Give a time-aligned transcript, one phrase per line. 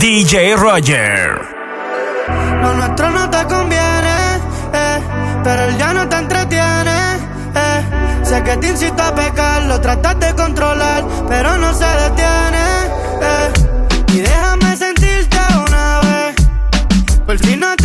[0.00, 1.38] DJ Roger.
[2.62, 4.36] Lo nuestro no te conviene,
[4.72, 4.98] eh,
[5.44, 7.16] pero él ya no te entretiene.
[7.54, 7.82] Eh.
[8.22, 12.66] Sé que te incita a pecar, lo tratas de controlar, pero no se detiene.
[13.20, 13.52] Eh.
[14.14, 15.36] Y déjame sentirte
[15.68, 16.34] una vez,
[17.26, 17.76] por si no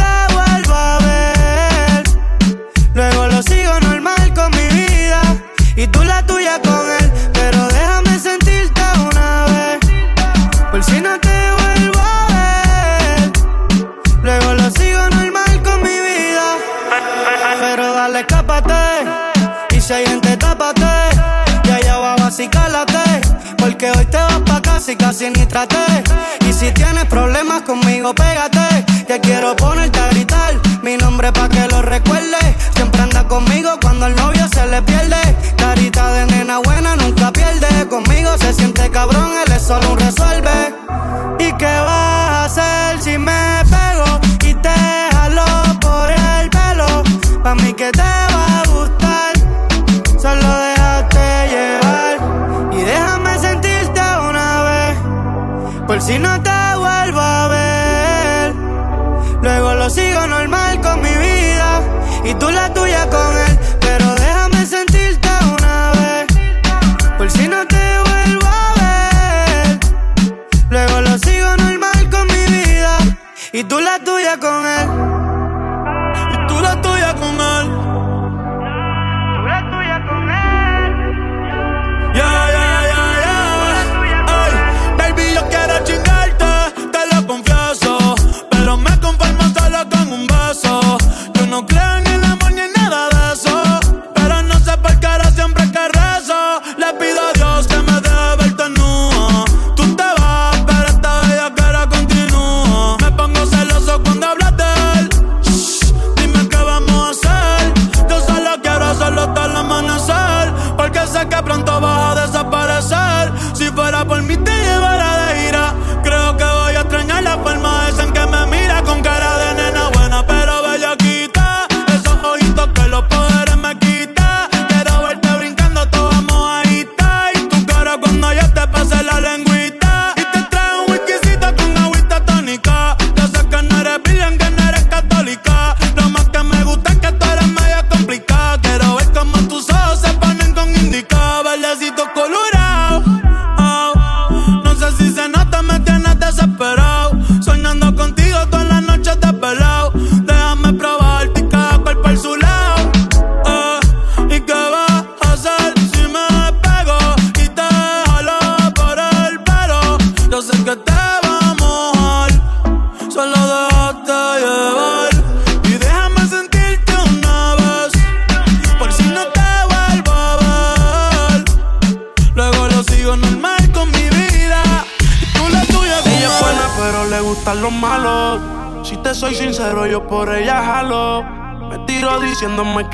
[26.49, 28.85] y si tienes problemas conmigo, pégate.
[29.07, 32.37] Que quiero ponerte a gritar mi nombre pa' que lo recuerde.
[32.75, 35.15] Siempre anda conmigo cuando el novio se le pierde.
[35.55, 37.87] Carita de nena buena nunca pierde.
[37.87, 40.44] Conmigo se siente cabrón, él es solo un resuelve.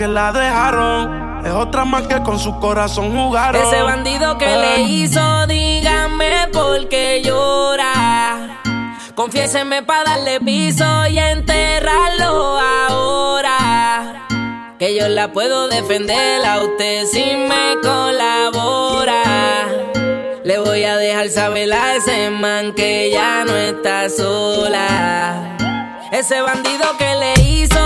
[0.02, 1.46] Que la dejaron.
[1.46, 3.62] Es otra más que con su corazón jugaron.
[3.62, 8.64] Ese bandido que le hizo, dígame por qué llora.
[9.14, 14.26] Confiéseme para darle piso y enterrarlo ahora.
[14.80, 19.22] Que yo la puedo defender a usted si me colabora.
[20.44, 25.58] Le voy a dejar saber a ese man que ya no está sola.
[26.12, 27.86] Ese bandido que le hizo,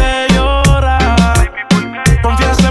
[0.00, 0.98] que llora.
[2.22, 2.70] Confianza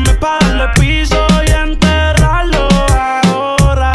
[0.76, 2.68] piso y enterrarlo
[3.28, 3.94] ahora.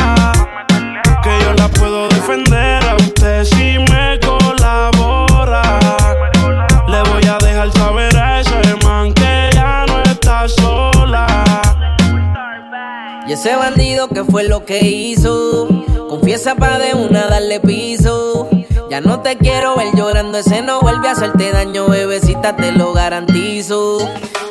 [1.23, 5.63] Que yo la puedo defender a usted si me colabora.
[6.89, 11.27] Le voy a dejar saber a ese man que ya no está sola.
[13.27, 15.69] Y ese bandido que fue lo que hizo.
[16.09, 18.49] Confiesa pa' de una darle piso.
[18.94, 22.93] Ya no te quiero ver llorando, ese no vuelve a hacerte daño, bebecita, te lo
[22.93, 23.99] garantizo.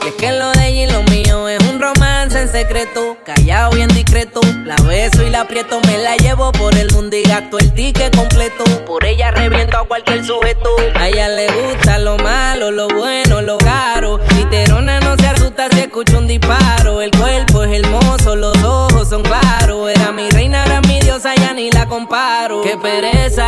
[0.03, 3.71] Y es que lo de ella y lo mío es un romance en secreto, callado
[3.71, 4.41] bien discreto.
[4.65, 8.13] La beso y la aprieto, me la llevo por el mundo y gasto el ticket
[8.15, 8.65] completo.
[8.85, 10.75] Por ella reviento a cualquier sujeto.
[10.95, 14.19] A ella le gusta lo malo, lo bueno, lo caro.
[14.35, 17.01] Literona no se asusta si escucha un disparo.
[17.01, 19.89] El cuerpo es hermoso, los ojos son claros.
[19.89, 22.61] Era mi reina, era mi diosa, ya ni la comparo.
[22.61, 23.47] Qué pereza,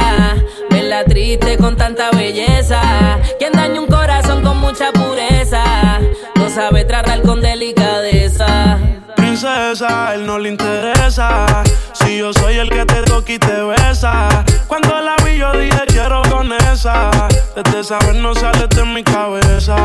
[0.70, 3.20] verla triste con tanta belleza.
[3.40, 6.00] Quien daña un corazón con mucha pureza,
[6.46, 8.78] no sabe tratar con delicadeza.
[9.16, 11.64] Princesa, él no le interesa.
[11.94, 14.46] Si yo soy el que te toca y te besa.
[14.68, 17.10] Cuando la vi, yo dije quiero con esa.
[17.56, 19.76] Desde saber no sale de mi cabeza.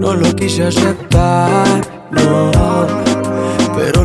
[0.00, 1.82] No lo quise aceptar,
[2.12, 3.03] no.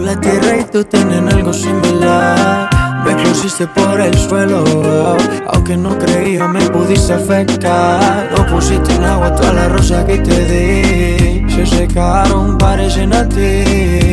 [0.10, 2.68] La tierra y tú tienen algo similar.
[3.06, 4.64] Me pusiste por el suelo,
[5.54, 8.28] aunque no creía me pudiste afectar.
[8.36, 11.48] No pusiste en agua toda la rosa que te di.
[11.52, 13.64] Se secaron, parecen a ti.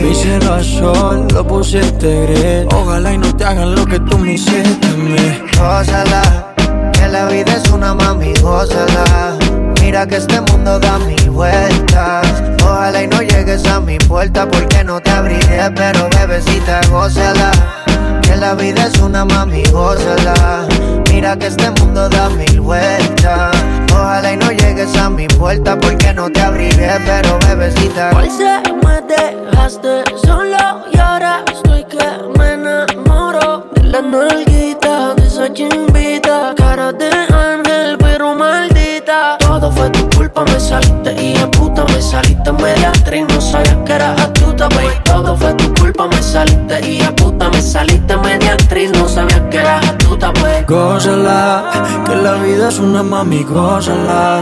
[0.05, 2.75] Mi cielo a sol, lo pusiste gris.
[2.75, 5.41] Ojalá y no te hagan lo que tú me hiciste a mí.
[5.57, 6.55] Gózala,
[6.93, 9.39] que la vida es una mami, gózala.
[9.81, 12.56] Mira que este mundo da mil vueltas.
[12.69, 17.53] Ojalá y no llegues a mi puerta porque no te abriré, pero bebecita, gózala.
[18.23, 20.67] Que la vida es una mami, gózala.
[21.13, 23.57] Mira que este mundo da mil vueltas.
[23.93, 28.11] Ojalá y no llegues a mi puerta porque no te abriré, pero bebecita.
[28.17, 32.05] Hoy se me dejaste solo y ahora estoy que
[32.39, 39.39] me enamoro de la nalguita, de esa chimbita, cara de ángel pero maldita.
[39.39, 41.06] Todo fue tu culpa, me saliste
[41.51, 44.95] puta me saliste media actriz, no sabía que eras astuta, baby.
[45.05, 49.49] Todo fue tu culpa, me saliste y a puta me saliste media actriz, no sabía
[49.51, 50.65] que eras astuta, baby.
[50.67, 54.41] Gózala, que la vida es una mami, gózala.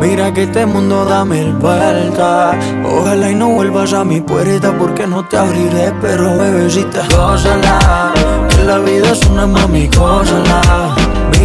[0.00, 2.56] Mira que este mundo da mil vueltas.
[2.84, 8.12] Ojalá y no vuelvas a mi puerta porque no te abriré, pero bebecita, gózala.
[8.50, 10.94] Que la vida es una mami, gózala.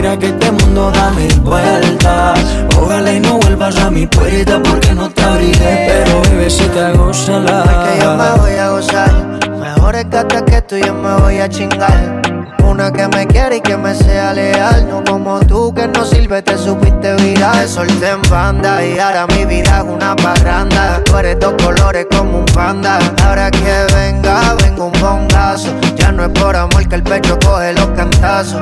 [0.01, 2.39] Que este mundo da mil vueltas.
[2.75, 7.63] Ojalá y no vuelvas a mi puerta porque no te abriré, pero bebecita, gózala.
[7.85, 9.11] que yo me voy a gozar.
[9.59, 12.21] Mejores gatas que tú yo me voy a chingar.
[12.67, 14.89] Una que me quiere y que me sea leal.
[14.89, 17.53] No como tú que no sirve, te supiste virar.
[17.57, 21.01] Te solté en banda y ahora mi vida es una parranda.
[21.05, 22.97] Tú eres dos colores como un panda.
[23.23, 25.69] Ahora que venga, vengo un bongazo.
[25.95, 28.61] Ya no es por amor que el pecho coge los cantazos.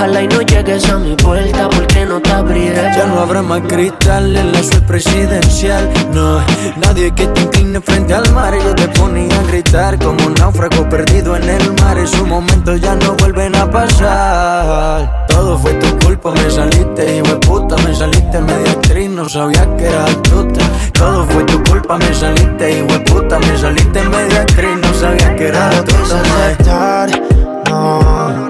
[0.00, 2.90] Ojalá y no llegues a mi puerta porque no te abriré.
[2.96, 5.90] Ya no habrá más cristal en la suite presidencial.
[6.14, 6.40] No,
[6.80, 8.54] nadie que te incline frente al mar.
[8.64, 11.98] Yo te ponía a gritar como un náufrago perdido en el mar.
[11.98, 15.26] Esos momentos ya no vuelven a pasar.
[15.28, 17.76] Todo fue tu culpa, me saliste, hijo de puta.
[17.86, 20.60] Me saliste media actriz, no sabía que eras astuta.
[20.94, 23.38] Todo fue tu culpa, me saliste, hijo de puta.
[23.38, 26.46] Me saliste media actriz, no sabía que No quise astuta.
[26.46, 27.10] aceptar,
[27.68, 28.49] no.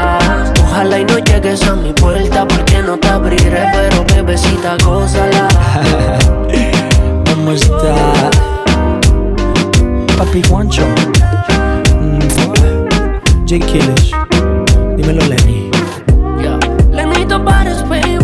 [0.81, 5.47] Ojalá y no llegues a mi puerta porque no te abriré, pero bebecita, gózala.
[7.29, 8.31] ¿Cómo está?
[10.17, 10.81] Papi Juancho.
[12.01, 12.19] Mm,
[13.47, 13.59] J.
[13.67, 14.11] Killish.
[14.97, 15.69] Dímelo, Lenny.
[16.91, 18.17] Lenito Pares, baby.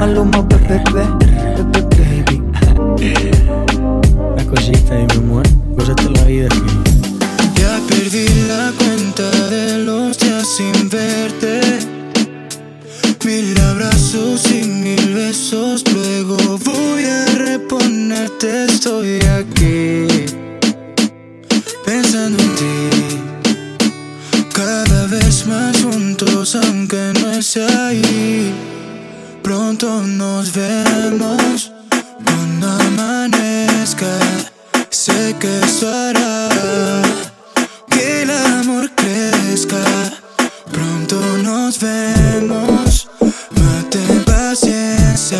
[0.00, 1.06] Maluma, bebé, bebé,
[1.96, 2.42] baby.
[4.32, 5.44] Una cosita mi amor.
[5.76, 6.90] Gózate la vida aquí.
[7.54, 11.59] Ya perdí la cuenta de los días sin verte.
[13.24, 20.06] Mil abrazos y mil besos, luego voy a reponerte, estoy aquí
[21.84, 22.90] pensando en ti.
[24.52, 28.54] Cada vez más juntos, aunque no es ahí.
[29.42, 31.72] Pronto nos vemos,
[32.24, 34.18] cuando amanezca.
[34.88, 36.48] Sé que eso hará
[37.90, 39.82] que el amor crezca.
[40.72, 42.79] Pronto nos vemos.
[43.60, 45.38] Mate paciencia,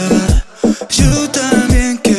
[0.89, 2.10] yo también quiero.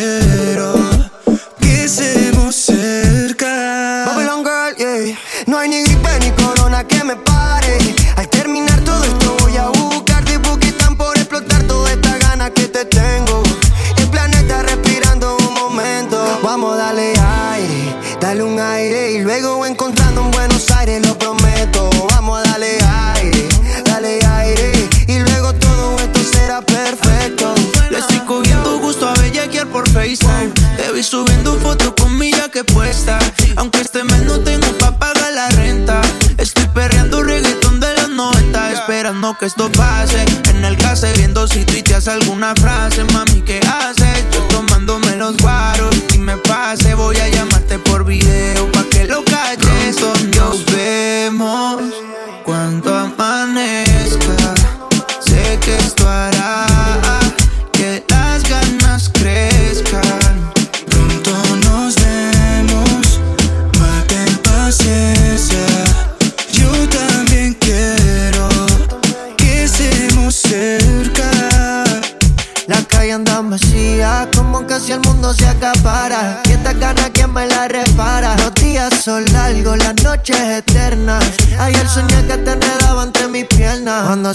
[31.04, 33.18] Subiendo fotos con mi que puesta.
[33.56, 36.00] Aunque este mes no tengo pa' pagar la renta.
[36.38, 38.72] Estoy perreando reggaetón de los 90.
[38.72, 40.24] Esperando que esto pase.
[40.50, 43.31] En el gas viendo si tú y te tuiteas alguna frase, mami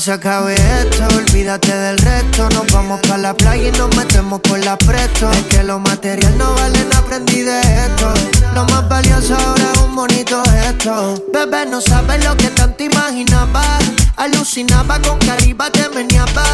[0.06, 2.48] se acabe esto, olvídate del resto.
[2.50, 5.28] Nos vamos para la playa y nos metemos con la presto.
[5.32, 8.14] Es que lo material no valen, aprendí de esto.
[8.54, 11.25] Lo más valioso ahora es un bonito gesto.
[11.32, 13.64] Bebé, no sabes lo que tanto imaginaba.
[14.14, 16.44] Alucinaba con que arriba te meneaba.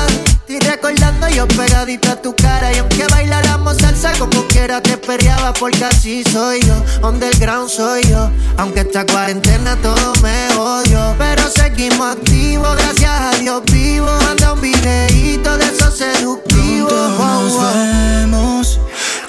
[0.48, 2.72] Y recordando yo pegadita a tu cara.
[2.72, 5.52] Y aunque bailáramos salsa como quiera, te perreaba.
[5.52, 8.30] Porque así soy yo, underground soy yo.
[8.56, 11.14] Aunque esta cuarentena todo me odio.
[11.18, 16.92] Pero seguimos activos, gracias a Dios labios vivos Manda un videíto de esos seductivos.
[16.92, 18.80] Wow, nos vemos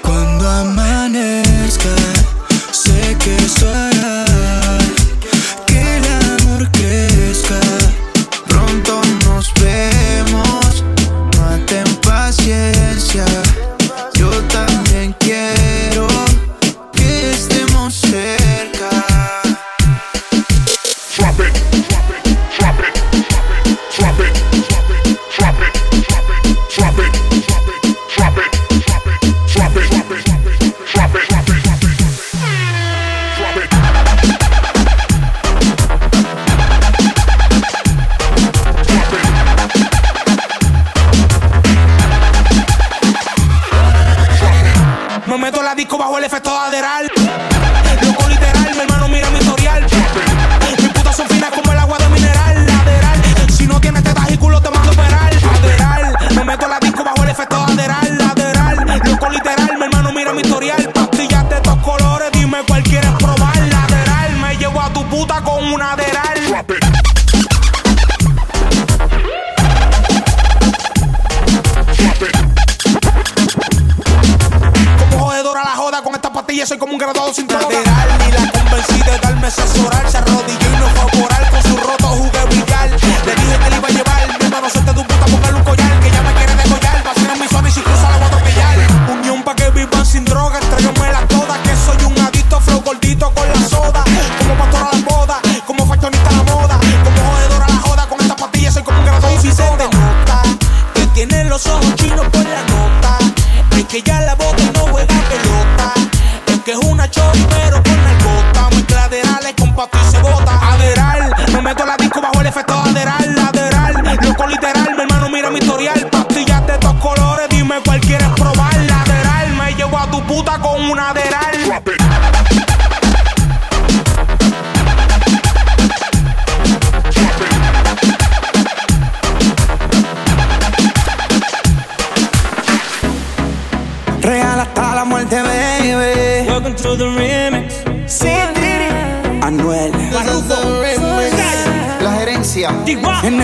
[0.01, 1.89] cuando amanezca.
[2.71, 3.92] Sé que soy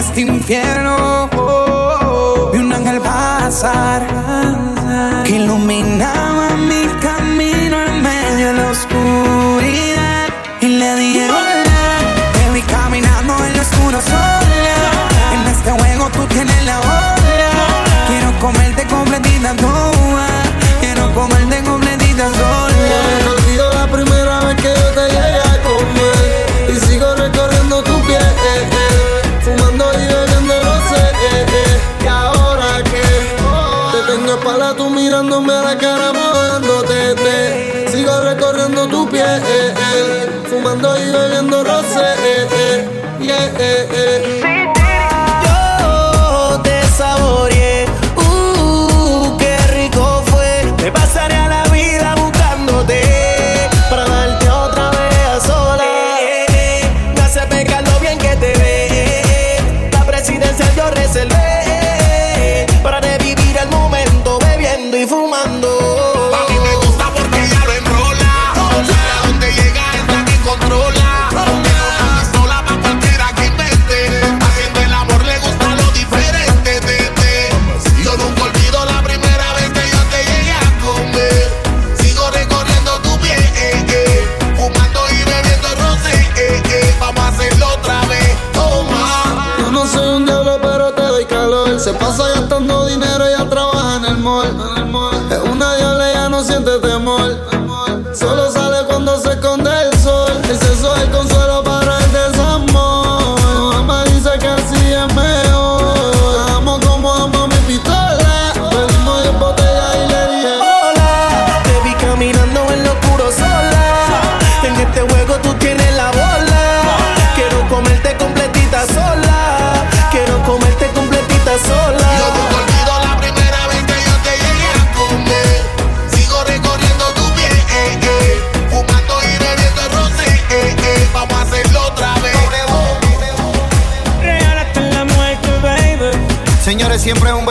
[0.10, 0.79] fuiste infiel.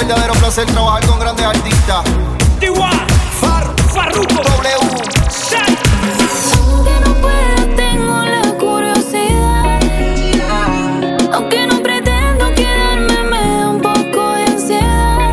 [0.08, 2.02] verdadero placer trabajar con grandes artistas.
[2.60, 2.90] D1,
[3.40, 4.78] Far, Farruko, W,
[5.50, 5.78] Shaq.
[6.56, 9.80] Aunque no pueda, tengo la curiosidad.
[11.34, 15.30] Aunque no pretendo quedarme, me da un poco de ansiedad.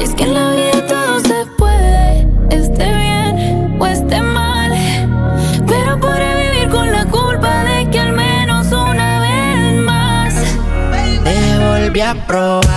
[0.00, 4.72] Y es que en la vida todo se puede, esté bien o esté mal.
[5.68, 10.34] Pero podré vivir con la culpa de que al menos una vez más
[11.22, 12.69] te volví a probar.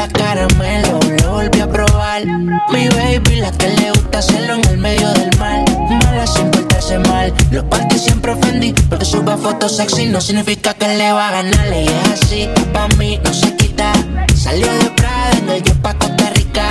[0.00, 2.26] huele a caramelo, lo volví a probar.
[2.26, 5.64] Mi baby, la que le gusta hacerlo en el medio del mal,
[6.04, 8.72] Mala sin portarse mal, los parques siempre ofendí.
[8.88, 11.66] Porque suba fotos sexy no significa que le va a ganar.
[11.72, 13.92] Y es así, pa' mí no se quita.
[14.34, 16.68] Salió de Prada en el Jeep pa' Costa Rica.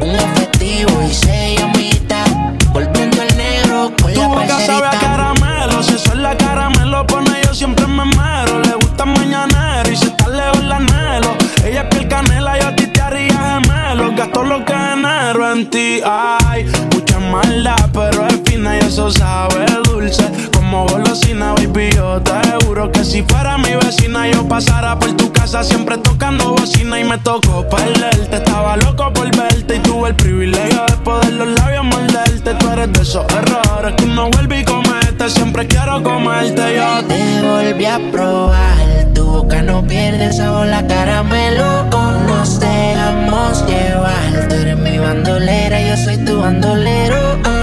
[0.00, 2.28] Un efectivo y seis amitas.
[2.72, 5.09] Volviendo al negro con la parcerita.
[14.20, 16.02] Gasto lo que genero en ti.
[16.04, 20.22] Hay mucha maldad, pero es fina y eso sabe dulce.
[20.52, 22.32] Como golosina, baby, yo te
[22.66, 27.04] juro que si fuera mi vecina, yo pasara por tu casa siempre tocando bocina y
[27.04, 28.36] me tocó perderte.
[28.36, 32.52] Estaba loco por verte y tuve el privilegio de poder los labios morderte.
[32.56, 37.06] Tú eres de esos errores que uno vuelve y comete comerte, siempre quiero comerte yo.
[37.06, 44.48] Te volví a probar, tu boca no pierde sabor, la caramelo con nos dejamos llevar.
[44.48, 47.38] Tú eres mi bandolera, yo soy tu bandolero.
[47.44, 47.59] Ah.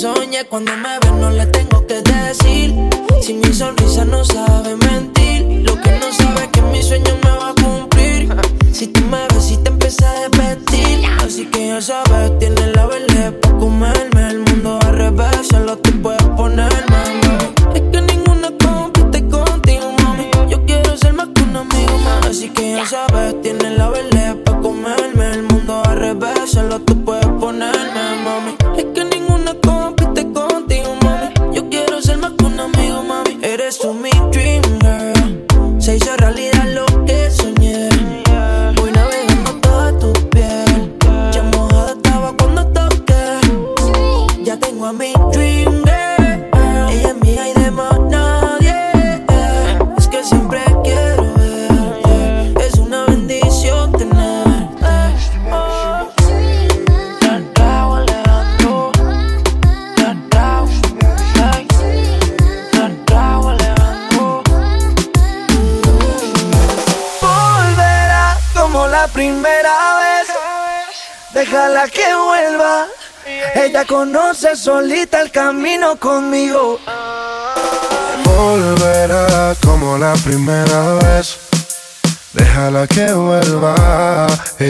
[0.00, 0.46] soñé.
[0.46, 2.74] Cuando me ven no le tengo que decir.
[3.20, 5.09] Si mi sonrisa no sabe mentir.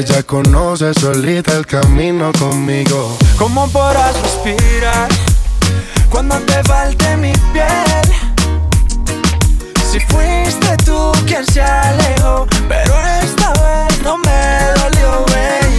[0.00, 3.18] Ella conoce solita el camino conmigo.
[3.36, 5.10] ¿Cómo podrás respirar
[6.08, 8.06] cuando te falte mi piel?
[9.92, 15.69] Si fuiste tú quien se alejó, pero esta vez no me dolió, ver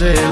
[0.00, 0.30] fácil,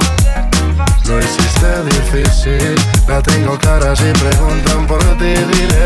[1.08, 2.74] lo hiciste difícil.
[3.06, 5.77] La tengo clara si preguntan por ti, diré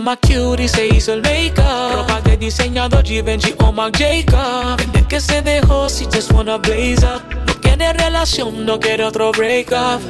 [0.00, 1.92] Lució más se hizo el make-up.
[1.94, 4.78] Ropa de diseñador Givenchy o Marc Jacob.
[4.78, 7.22] Vende que se dejó si just wanna blaze up.
[7.46, 10.00] No quiere relación, no quiere otro break up.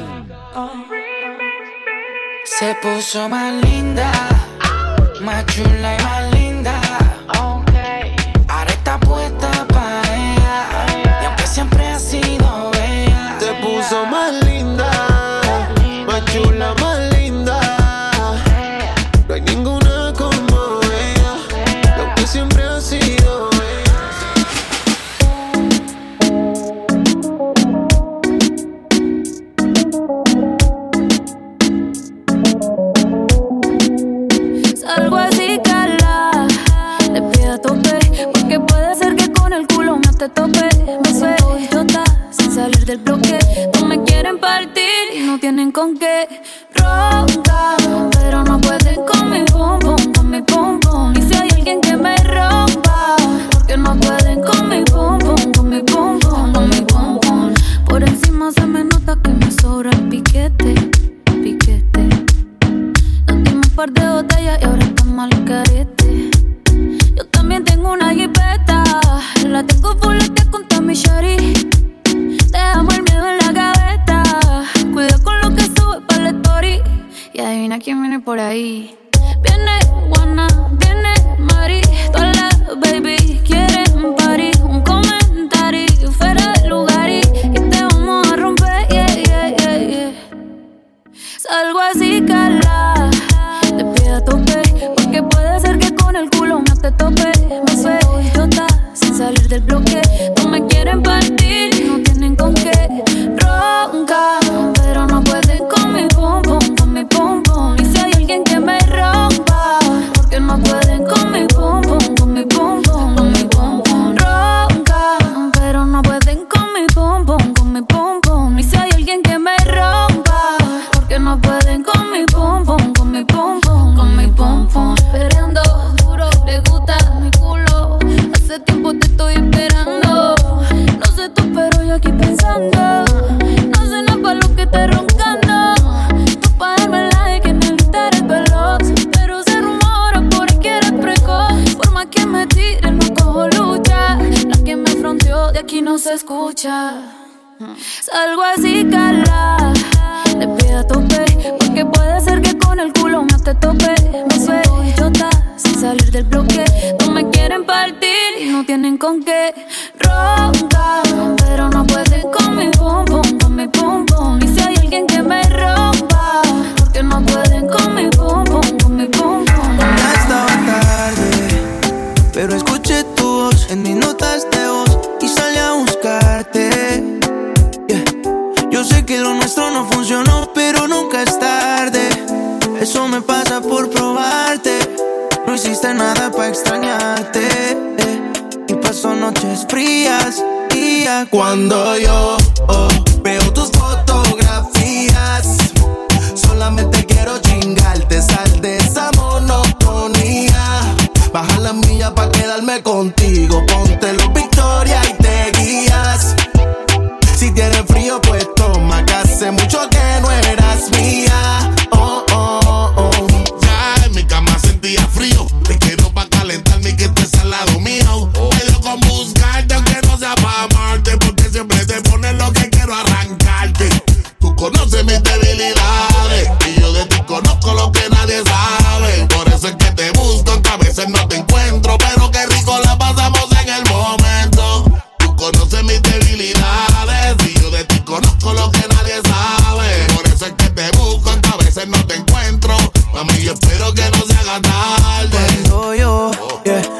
[2.45, 4.11] Se puso más linda,
[5.19, 6.40] más chula y más linda.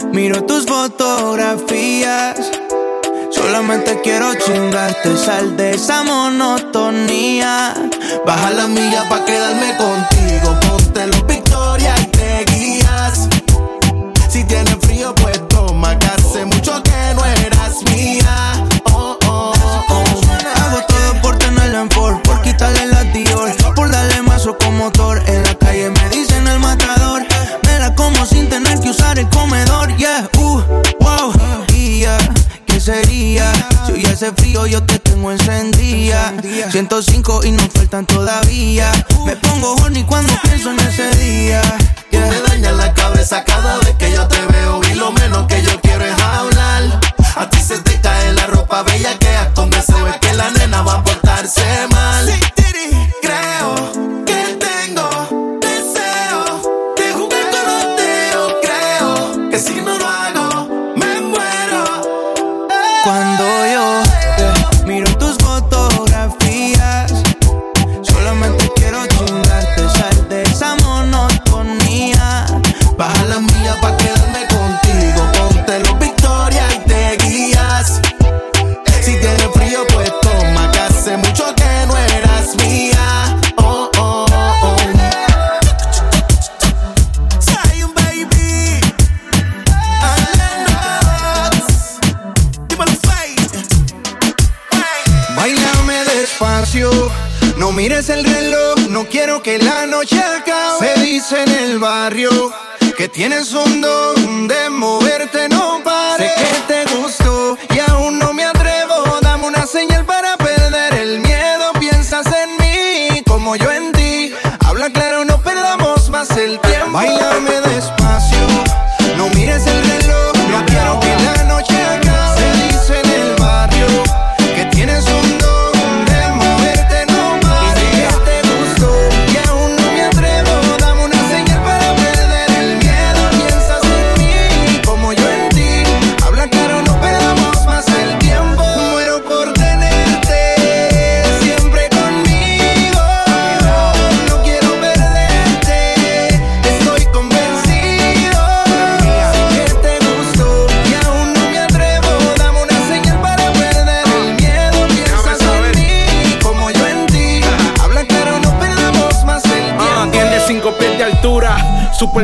[0.10, 2.36] Miro tus fotografías.
[3.32, 7.74] Solamente quiero chingarte, sal de esa monotonía.
[8.26, 10.60] Baja la milla pa' quedarme contigo.
[10.68, 13.30] Ponte los victoria y te guías.
[14.30, 18.66] Si tienes frío, pues toma, que hace mucho que no eras mía.
[18.94, 19.54] Oh, oh,
[19.90, 20.22] oh.
[20.62, 25.24] Hago todo por tenerla en por, por quitarle la Dior, por darle mazo con motor.
[25.28, 27.24] En la calle me dicen el matador.
[27.64, 29.81] Me la como sin tener que usar el comedor.
[33.04, 36.34] Si hubiese frío, yo te tengo encendida.
[36.70, 38.92] 105 y nos faltan todavía.
[39.26, 41.62] Me pongo horny cuando pienso en ese día.
[42.12, 42.28] Yeah.
[42.28, 45.82] Me daña la cabeza cada vez que yo te veo y lo menos que yo
[45.82, 47.00] quiero es hablar.
[47.36, 50.82] A ti se te cae la ropa bella que con deseo es que la nena
[50.84, 51.88] va a portarse
[99.44, 100.94] que la noche acabe.
[100.94, 102.52] Se dice en el barrio
[102.98, 105.82] que tienes un don de moverte, no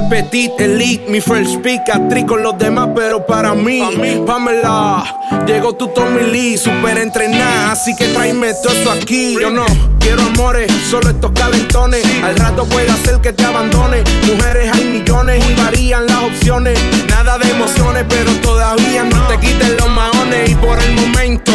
[0.09, 3.81] petit, elite, mi first pick, actriz con los demás, pero para mí,
[4.25, 5.03] Pamela,
[5.45, 9.37] llegó tu Tommy Lee, super entrenada, así que tráeme todo eso aquí.
[9.39, 9.65] Yo no
[9.99, 14.03] quiero amores, solo estos calentones, al rato puede hacer que te abandone.
[14.25, 19.77] Mujeres hay millones y varían las opciones, nada de emociones, pero todavía no te quiten
[19.77, 20.49] los maones.
[20.49, 21.51] Y por el momento,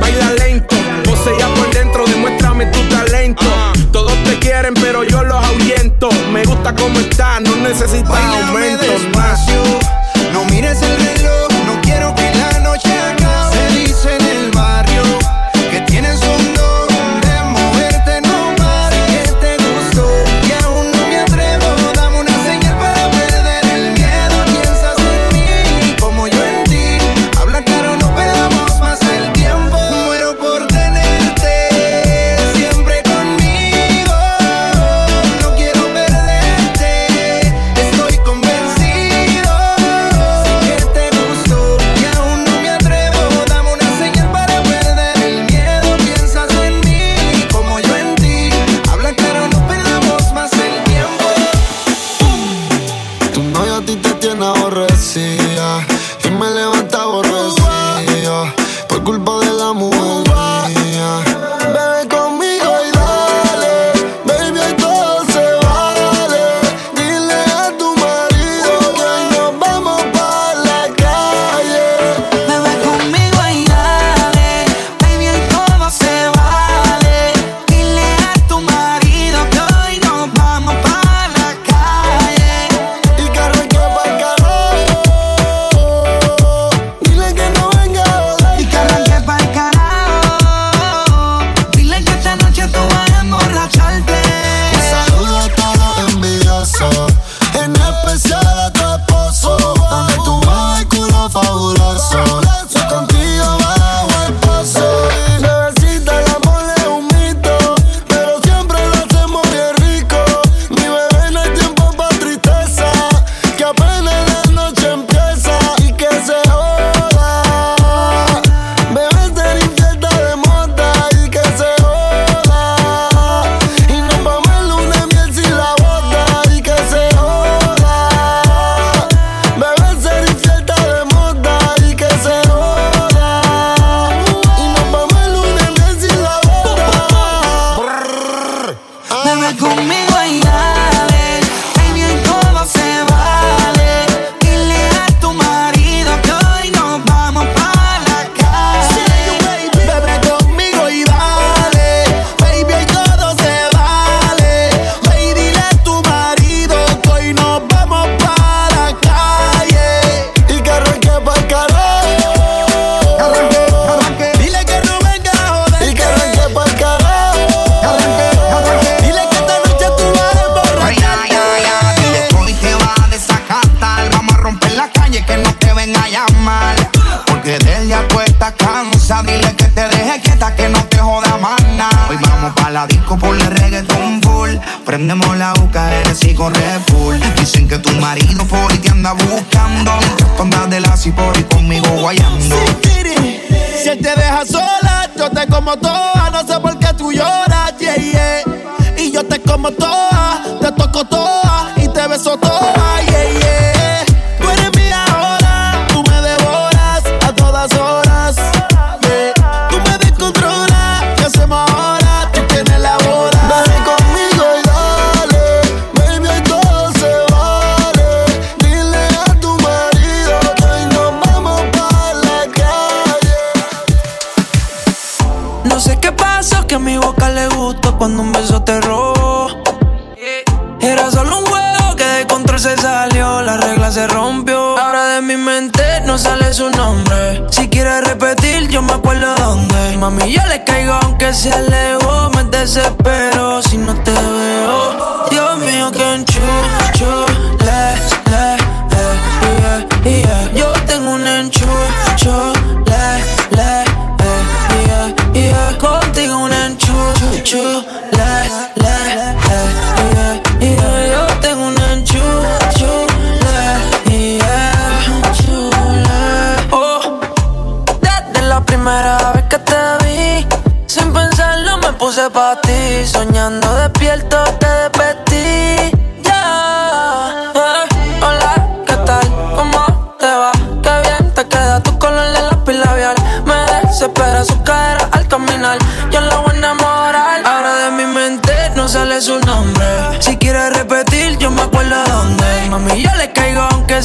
[0.00, 3.44] baila lento, posea por dentro, demuéstrame tu talento.
[4.06, 6.08] Todos te quieren, pero yo los ahuyento.
[6.30, 8.84] Me gusta cómo estás, no necesitas aumento.
[8.84, 9.60] despacio,
[10.32, 11.05] no mires el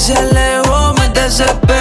[0.01, 0.93] se alejó.
[0.95, 1.80] Me desespero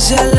[0.00, 0.29] caigo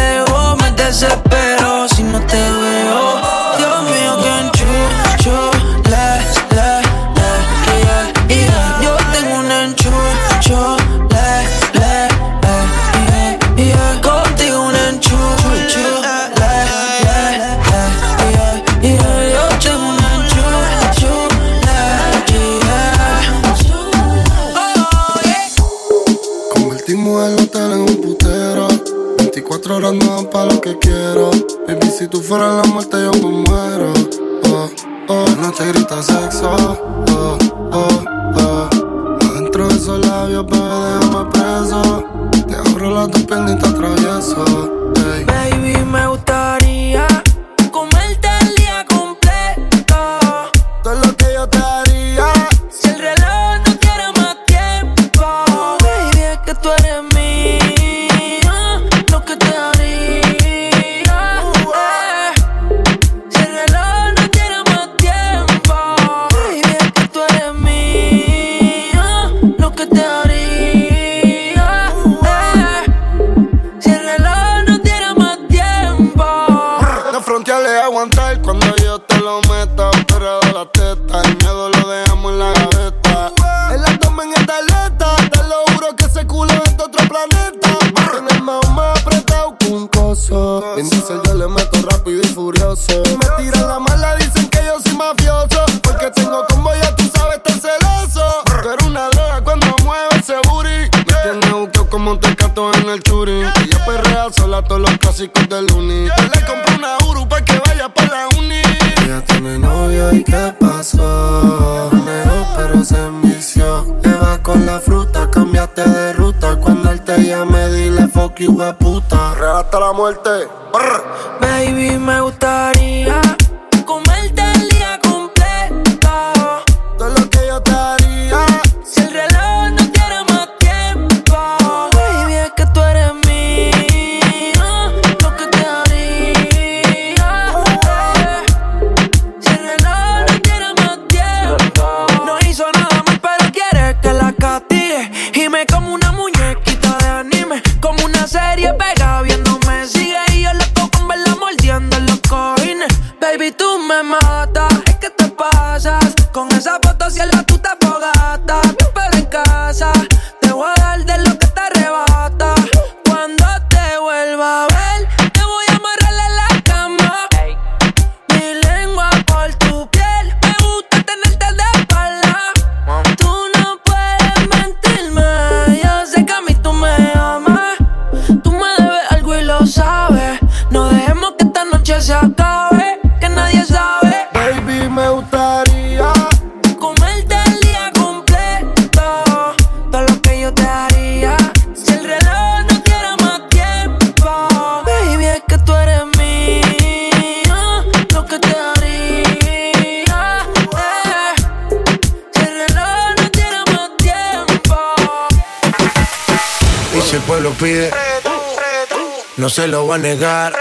[209.52, 210.54] se lo va a negar.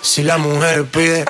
[0.00, 1.24] Si la mujer pide,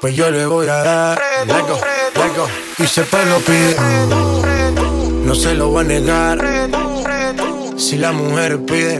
[0.00, 1.22] pues yo le voy a dar.
[1.46, 1.80] Let go,
[2.16, 2.48] let go.
[2.78, 3.76] Y si el pueblo pide,
[5.24, 6.38] no se lo va a negar.
[7.76, 8.98] Si la mujer pide,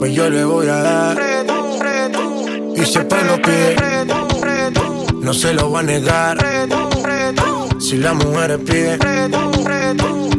[0.00, 1.20] pues yo le voy a dar.
[2.74, 3.76] Y si el pueblo pide,
[5.20, 6.36] no se lo va a negar.
[7.78, 8.98] Si la mujer pide,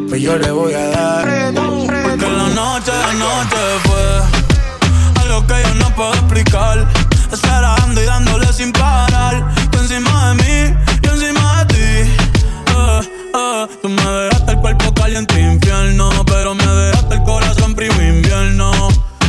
[0.10, 1.54] pues yo le voy a dar.
[1.54, 3.83] Porque la noche, la noche
[5.96, 6.88] puedo explicar.
[7.32, 9.44] Esperando y dándole sin parar.
[9.72, 12.12] Tú encima de mí, yo encima de ti.
[12.76, 13.02] Eh,
[13.34, 16.10] eh, tú me dejaste el cuerpo caliente infierno.
[16.26, 18.72] Pero me dejaste el corazón frío invierno.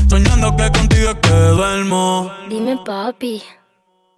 [0.09, 2.31] Soñando que contigo es que duermo.
[2.49, 3.43] Dime, papi.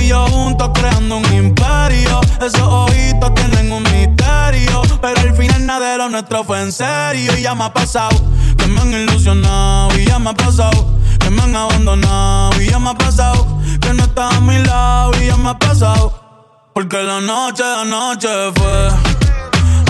[0.00, 2.20] Y yo juntos creando un imperio.
[2.40, 4.82] Esos ojitos tienen un misterio.
[5.00, 7.36] Pero al final nada de nuestro fue en serio.
[7.36, 8.16] Y ya me ha pasado
[8.56, 9.98] que me han ilusionado.
[9.98, 12.60] Y ya me ha pasado que me han abandonado.
[12.60, 13.46] Y ya me ha pasado
[13.80, 15.12] que no estás a mi lado.
[15.20, 16.12] Y ya me ha pasado.
[16.74, 18.88] Porque la noche, la noche fue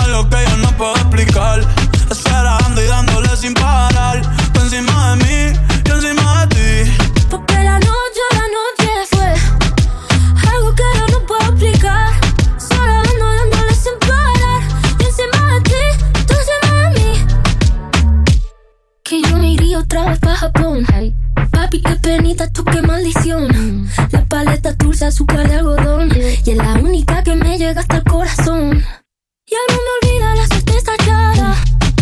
[0.03, 1.59] algo que yo no puedo explicar.
[2.09, 4.21] Esperando y dándole sin parar.
[4.53, 6.91] Tú encima de mí, yo encima de ti.
[7.29, 9.33] Porque la noche, la noche fue
[10.59, 12.09] algo que yo no puedo explicar.
[12.57, 14.61] Solo ando dándole sin parar.
[14.99, 15.81] Y encima de ti,
[16.27, 17.11] tú encima de mí.
[19.03, 20.85] Que yo me iría otra vez pa' Japón.
[21.51, 23.89] Papi, qué penita, tú qué maldición.
[24.11, 26.11] La paleta dulce, azúcar de algodón.
[26.45, 28.83] Y es la única que me llega hasta el corazón.
[29.47, 31.55] Ya no me olvida la suerte estallada.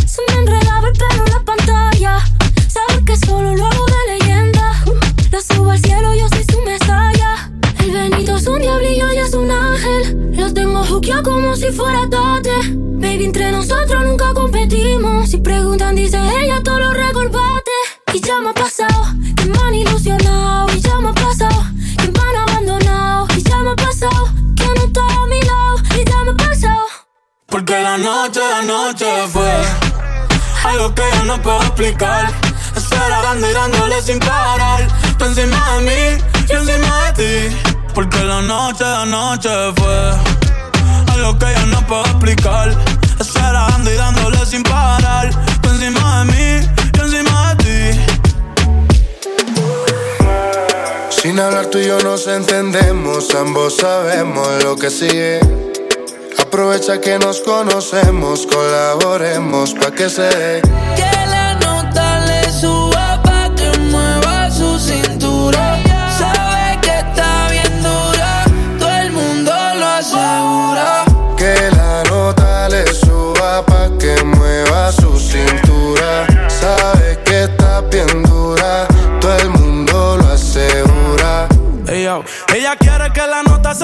[0.05, 2.19] Se me enredaba el pelo en la pantalla.
[2.67, 4.83] Sabes que solo lo hago de leyenda.
[5.31, 6.27] La subo al cielo, yo
[8.37, 10.31] es un diablillo y es un ángel.
[10.33, 12.51] Lo tengo juqueado como si fuera tate.
[12.75, 15.29] Baby, entre nosotros nunca competimos.
[15.29, 17.71] Si preguntan, dice ella, todo lo recordate.
[18.13, 20.67] Y ya me ha pasado, que me han ilusionado.
[20.75, 21.63] Y ya me ha pasado,
[21.97, 23.27] que me han abandonado.
[23.35, 25.75] Y ya me ha pasado, que no está a mi lado.
[25.99, 26.85] Y ya me ha pasado.
[27.47, 29.51] Porque la noche, la noche fue
[30.63, 32.31] algo que yo no puedo explicar.
[32.75, 34.87] Esperando y dándole sin parar.
[35.17, 37.66] Tú encima de mí, yo encima de ti.
[37.97, 40.11] Porque la noche, la noche fue
[41.15, 42.69] algo que yo no puedo explicar.
[43.19, 45.31] Esperando y dándole sin parar.
[45.63, 47.99] Tú encima de mí, yo encima de ti.
[51.09, 55.39] Sin hablar tú y yo nos entendemos, ambos sabemos lo que sigue.
[56.37, 60.61] Aprovecha que nos conocemos, colaboremos pa' que se.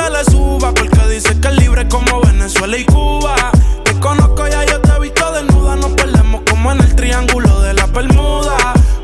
[0.10, 3.36] Le suba porque dice que es libre como Venezuela y Cuba.
[3.84, 5.76] Te conozco ya, yo te he visto desnuda.
[5.76, 8.58] Nos perdemos como en el triángulo de la Bermuda.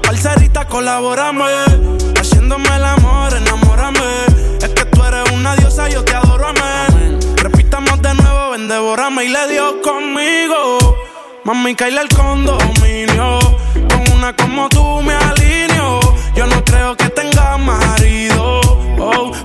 [0.03, 1.43] Parcerita, colabórame.
[2.19, 3.99] Haciéndome el amor, enamórame.
[4.61, 7.19] Es que tú eres una diosa, yo te adoro, amén.
[7.37, 10.97] Repitamos de nuevo, ven, devórame y le dio conmigo.
[11.45, 13.39] Mami, caíle el condominio.
[13.89, 15.38] Con una como tú me alineo.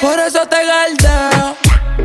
[0.00, 1.56] Por eso te galdeo.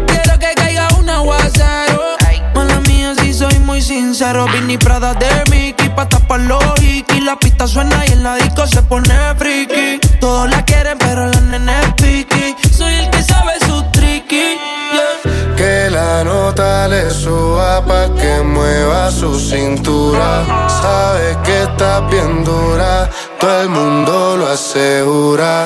[0.08, 2.18] Quiero que caiga un aguacero.
[2.56, 4.46] Mala mía, si soy muy sincero.
[4.54, 7.24] Vinny Prada de Mickey pa' tapar los hikis.
[7.24, 10.00] La pista suena y en la disco se pone friki.
[10.20, 12.56] Todos la quieren, pero la nena es piqui.
[12.76, 14.58] Soy el que sabe su tricky.
[14.94, 15.56] yeah.
[15.56, 20.44] Que la nota le suba pa' que mueva su cintura.
[20.68, 23.10] Sabe que está bien dura,
[23.40, 25.66] todo el mundo lo asegura.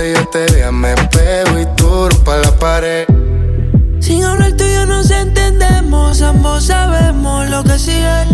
[0.00, 3.06] Donde yo te vea me pego y duro pa' la pared.
[4.00, 8.24] Sin hablar tú y yo nos entendemos, ambos sabemos lo que sigue.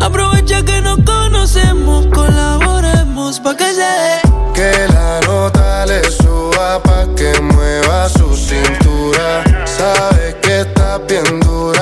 [0.00, 4.20] Aprovecha que nos conocemos, colaboremos pa' que se dé.
[4.54, 9.44] Que la nota le suba pa' que mueva su cintura.
[9.66, 11.81] Sabe que está bien dura,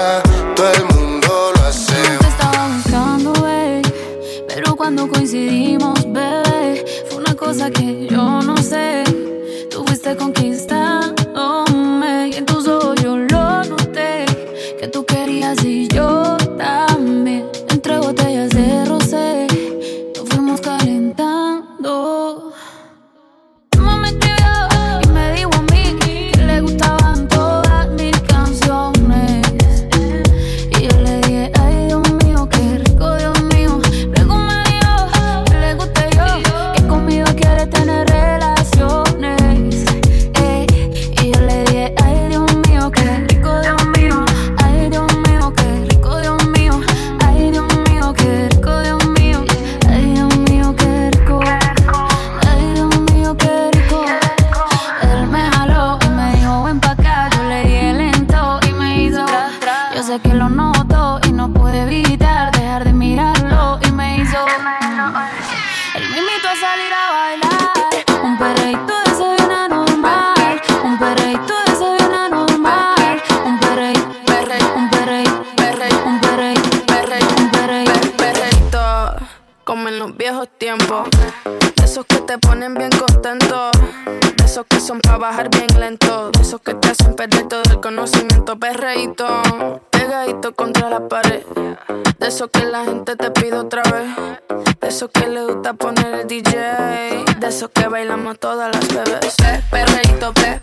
[88.84, 89.26] Perreíto,
[89.90, 91.42] pegadito contra la pared.
[92.18, 94.08] De esos que la gente te pide otra vez.
[94.80, 97.24] De esos que le gusta poner el DJ.
[97.38, 99.34] De esos que bailamos todas las bebés.
[99.36, 100.62] Pe- Perreíto, pe,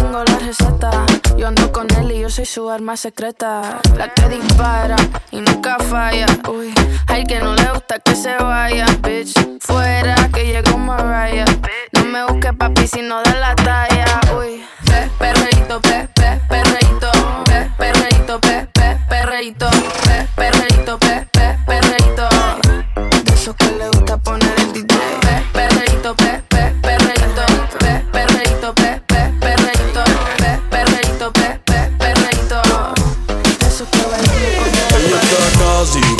[0.00, 0.90] Tengo la receta,
[1.36, 3.80] yo ando con él y yo soy su arma secreta.
[3.98, 4.96] La que dispara
[5.30, 6.24] y nunca falla.
[6.50, 6.72] Uy,
[7.06, 9.34] al que no le gusta que se vaya, bitch.
[9.60, 11.44] Fuera que llegó Mariah.
[11.92, 14.20] No me busques papi si no da la talla.
[14.38, 17.10] Uy, pe, perreíto, pe, pe, perreíto,
[17.44, 19.68] pe, perreíto, pe, pe, perreíto,
[20.04, 22.28] pe, perreíto, pe, pe, perreíto.
[23.24, 23.99] De esos que le gusta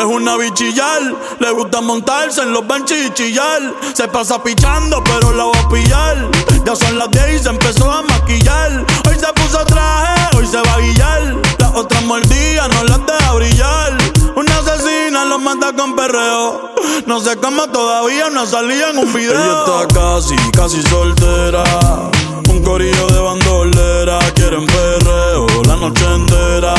[0.00, 3.60] Es una bichillar, le gusta montarse en los benches y chillar.
[3.92, 6.30] Se pasa pichando, pero la va a pillar.
[6.64, 8.86] Ya son las 10 y se empezó a maquillar.
[9.06, 11.36] Hoy se puso traje, hoy se va a guillar.
[11.58, 13.98] Las otras mordidas no las deja brillar.
[14.36, 16.74] Una asesina lo mata con perreo.
[17.04, 19.32] No sé cómo todavía no salía en un video.
[19.32, 21.62] Ella está casi, casi soltera.
[22.48, 26.74] Un corillo de bandolera, quieren perreo la noche entera.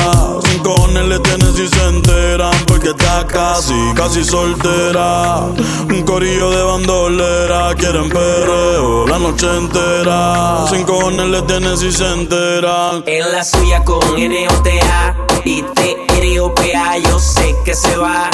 [0.63, 5.47] Cojones le tienen si se enteran, porque está casi, casi soltera.
[5.89, 10.65] Un corillo de bandolera, quieren perreo la noche entera.
[10.69, 13.03] Sin cojones le tienen si se enteran.
[13.05, 18.29] En la suya con N-O-T-A y T-R-O-P-A Yo sé que se va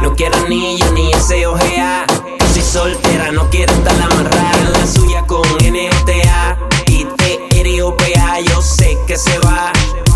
[0.00, 2.06] No quiere anillo ni ese ojea
[2.38, 8.98] Casi soltera, no quiere estar amarrada En la suya con N-O-T-A y T-R-O-P-A Yo sé
[9.06, 9.72] que se va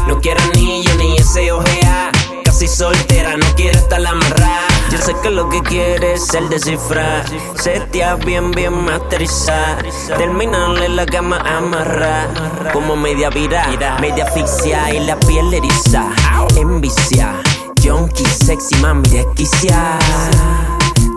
[0.06, 2.10] No quiere anillo ni ese ojea
[2.44, 7.24] Casi soltera, no quiere estar amarrada yo sé que lo que quiere es el descifrar.
[7.56, 9.84] Setea bien, bien masterizar.
[10.16, 12.28] Terminarle la cama amarrar.
[12.72, 13.66] Como media vira,
[14.00, 16.08] media asfixia y la piel eriza.
[16.56, 17.34] Envicia,
[17.82, 19.98] junkie, sexy, mami, desquicia.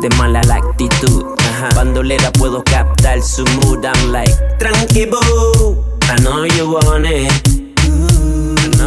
[0.02, 1.26] De mala la actitud.
[1.76, 3.86] Bandolera puedo captar su mood.
[3.86, 5.08] I'm like, tranqui.
[6.12, 7.59] I know you want it.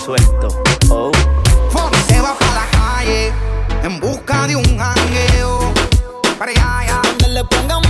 [0.00, 0.56] Sueltos.
[0.88, 1.12] Oh.
[2.08, 3.32] Se va para la calle
[3.82, 5.72] en busca de un jangueo.
[6.38, 7.02] Para allá, allá.
[7.04, 7.89] Donde le pongan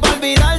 [0.00, 0.57] Par de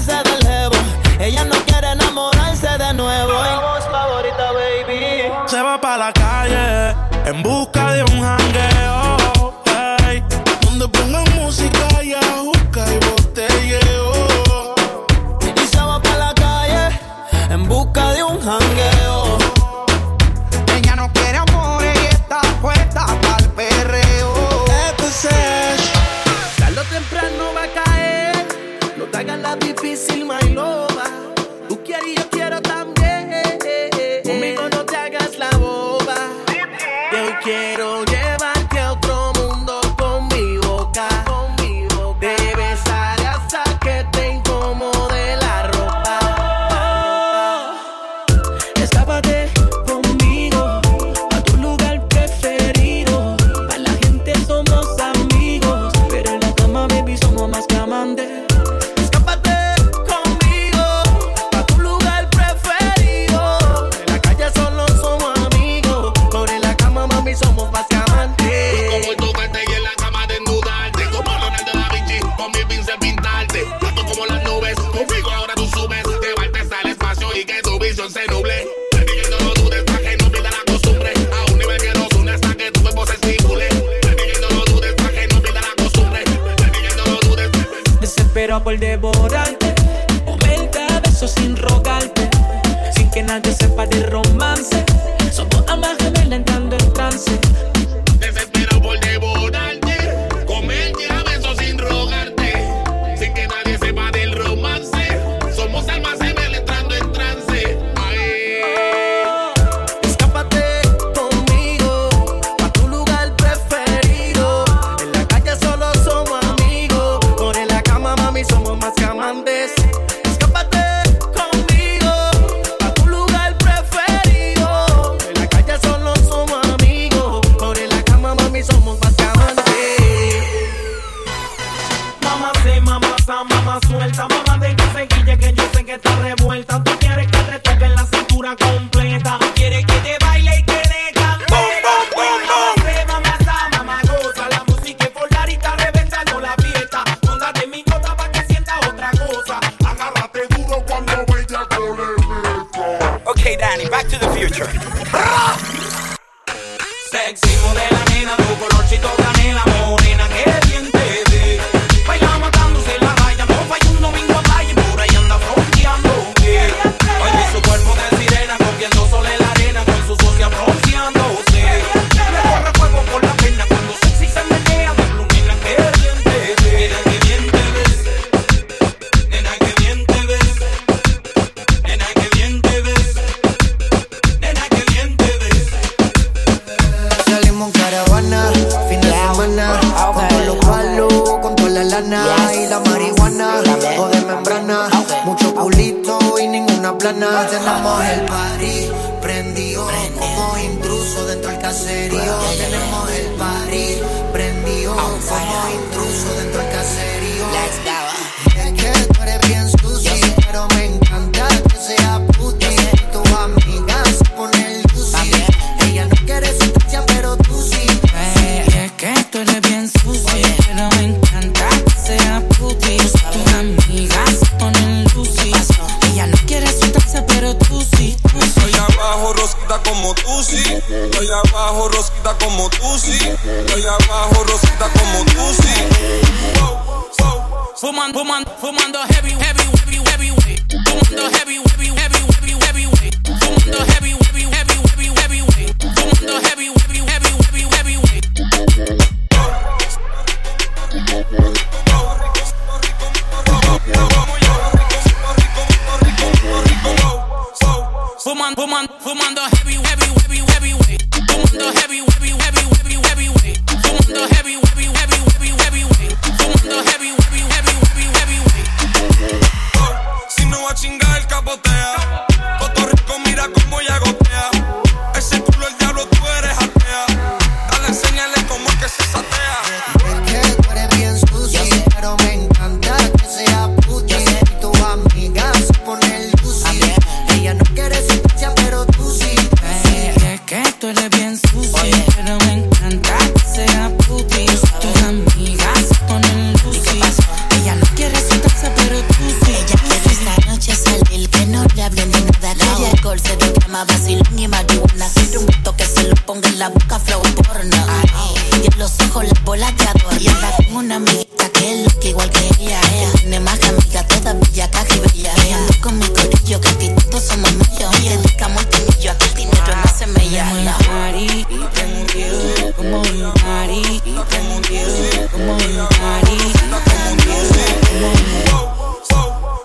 [88.69, 89.18] por debo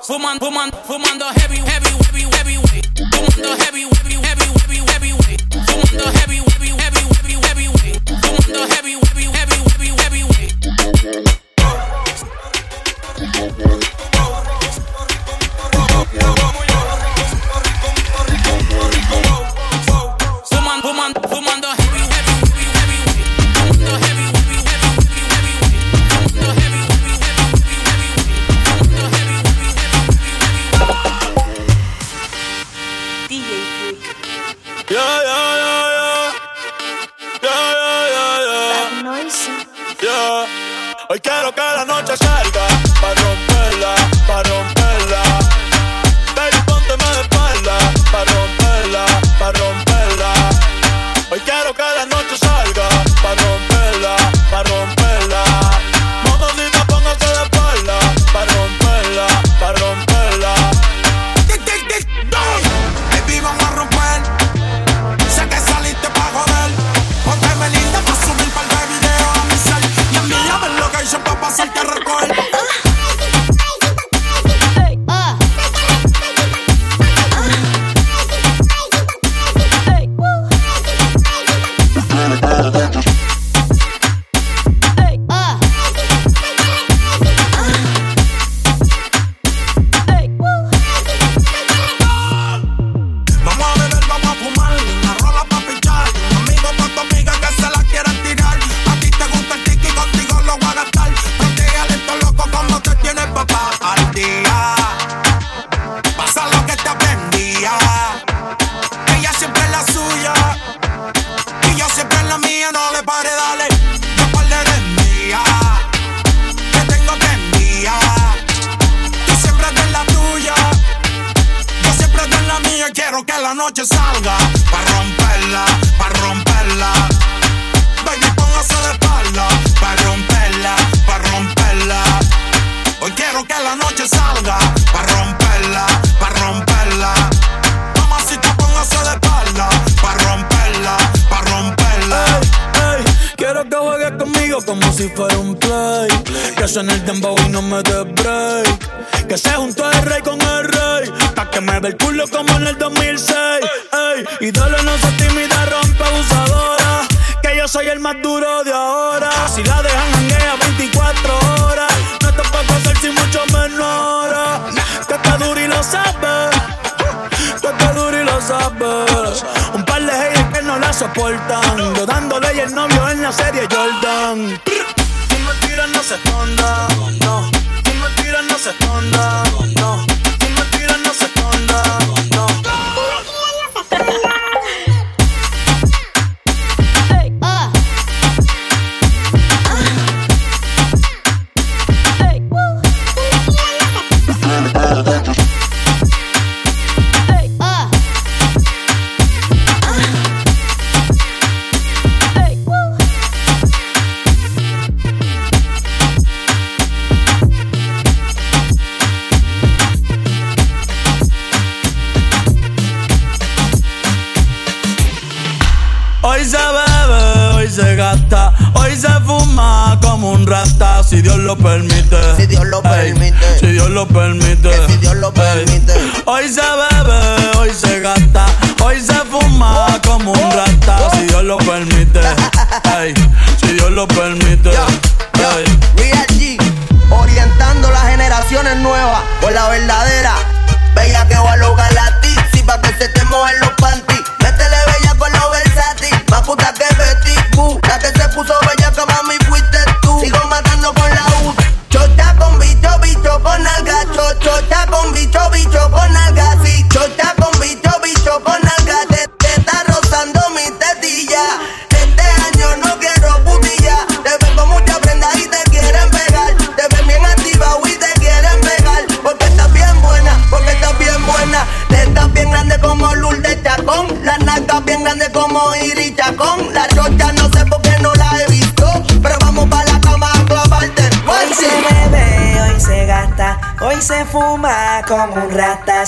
[0.07, 2.87] Woman, woman, woman, the heavy, heavy, heavy, heavyweight.
[3.01, 3.94] Woman.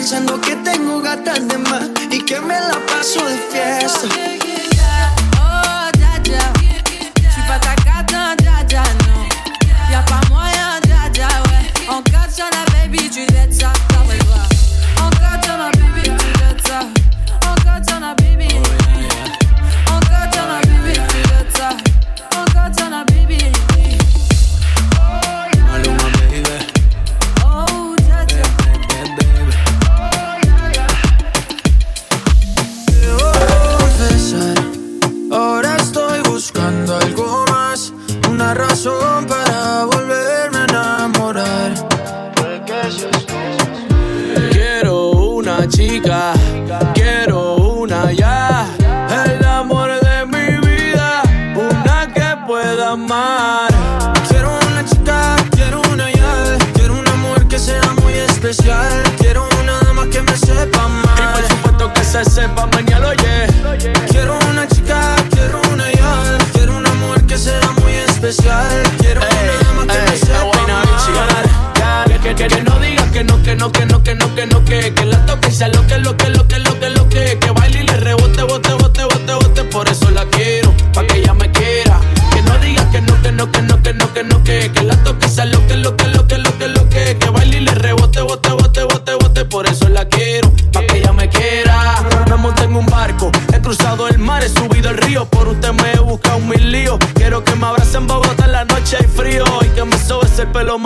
[0.00, 4.39] pensando que tengo gatas de más y que me la paso de fiesta.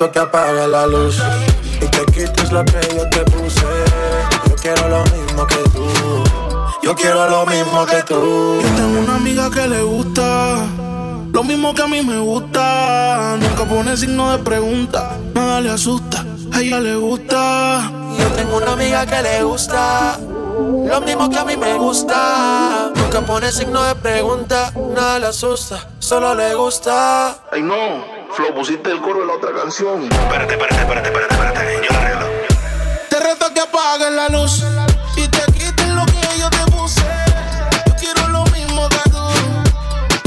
[0.00, 1.20] Que apague la luz
[1.76, 3.66] y te quites lo que yo te puse.
[4.48, 6.24] Yo quiero lo mismo que tú.
[6.82, 8.60] Yo quiero lo mismo que tú.
[8.62, 10.56] Yo tengo una amiga que le gusta
[11.32, 13.36] lo mismo que a mí me gusta.
[13.38, 16.24] Nunca pone signo de pregunta, nada le asusta.
[16.50, 17.92] A ella le gusta.
[18.18, 20.18] Yo tengo una amiga que le gusta
[20.90, 22.90] lo mismo que a mí me gusta.
[22.94, 27.36] Nunca pone signo de pregunta, nada le asusta, solo le gusta.
[27.50, 30.04] Ay no, Flo, pusiste el coro de la otra canción.
[30.04, 31.86] Espérate, espérate, espérate, espérate, espérate.
[31.86, 32.26] Yo la arreglo.
[33.10, 34.64] Te reto que apagues la luz
[35.16, 37.02] y te quites lo que yo te puse.
[37.86, 39.24] Yo quiero lo mismo que tú.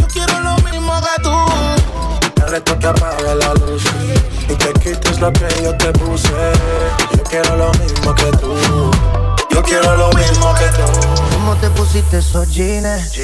[0.02, 2.32] Yo quiero lo mismo que tú.
[2.36, 3.84] Te reto que apague la luz
[4.50, 6.30] y te quites lo que yo te puse.
[7.18, 8.56] Yo quiero lo mismo que tú.
[9.50, 11.34] Yo quiero lo mismo que tú.
[11.34, 13.18] ¿Cómo te pusiste esos jeans?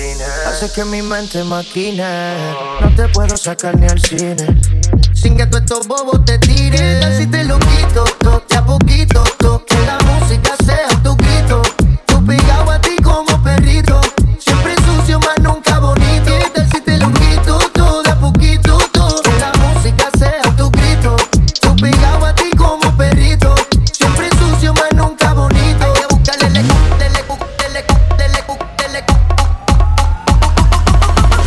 [0.47, 2.53] Hace que mi mente maquine.
[2.81, 4.78] No te puedo sacar ni al cine.
[5.21, 7.03] Sin que tú estos bobos te tiren.
[7.03, 11.61] Así te lo quito, toque a poquito, toque la música sea tu grito.
[12.05, 13.99] Tú pegado a ti como perrito.
[14.39, 16.31] Siempre sucio, más nunca bonito.
[16.39, 18.77] ¿Qué tal si te lo quito de a poquito?
[18.93, 21.17] Toque la música sea tu grito.
[21.59, 23.53] Tú pegado a ti como perrito.
[23.91, 25.83] Siempre sucio, más nunca bonito.
[25.85, 29.13] Hay que buscarle el eco, del eco, del eco, del eco, del eco.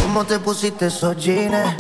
[0.03, 1.75] ¿Cómo te pusiste esos jeans?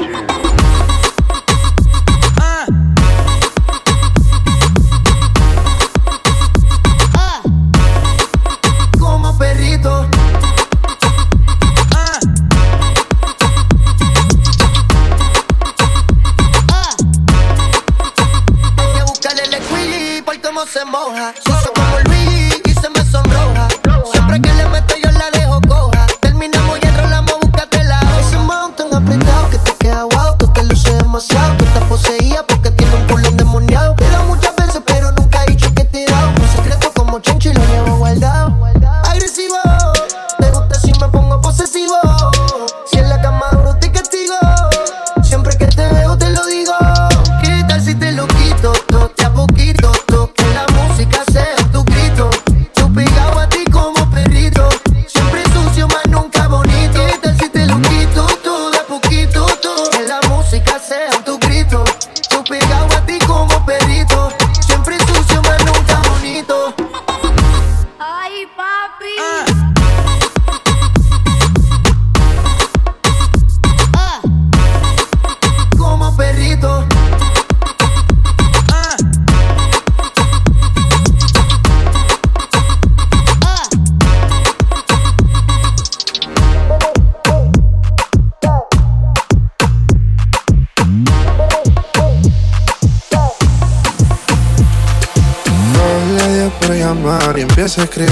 [97.62, 98.11] Y empieza a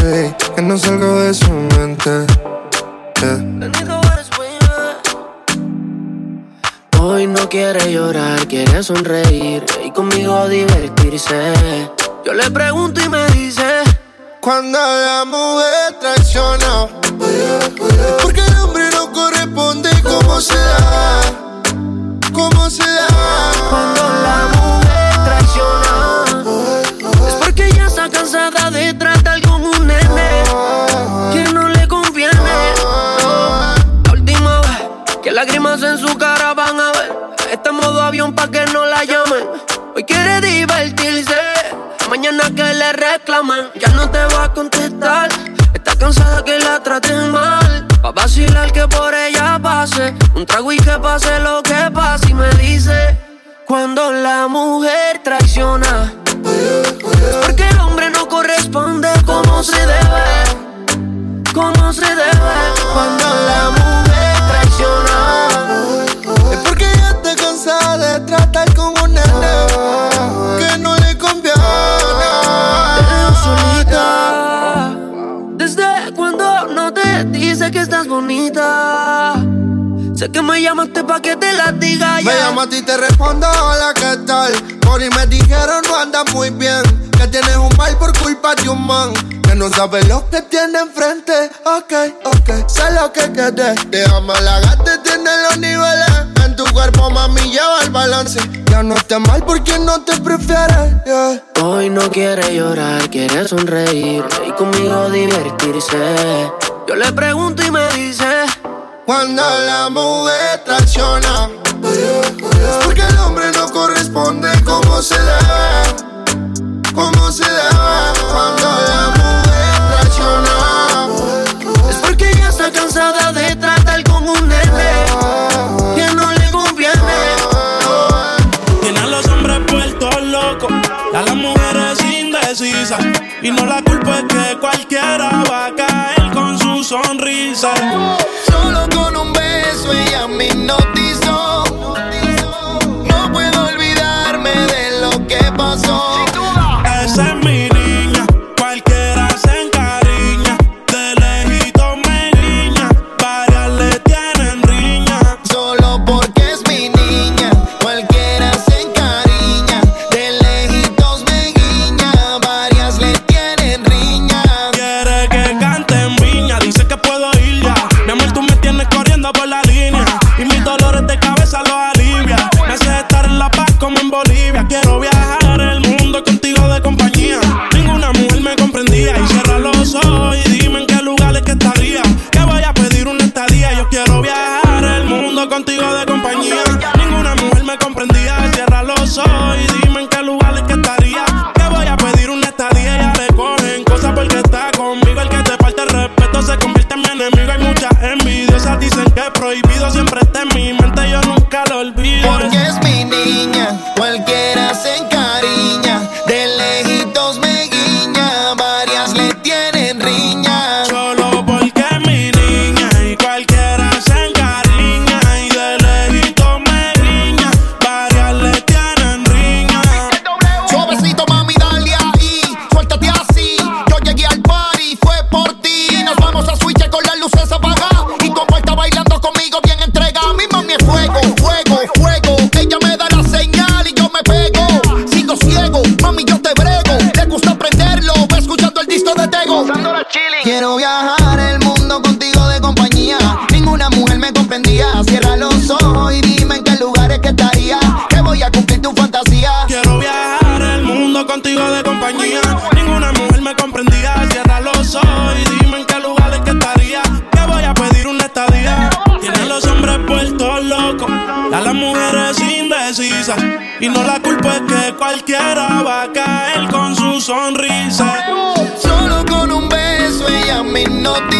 [271.01, 271.40] ella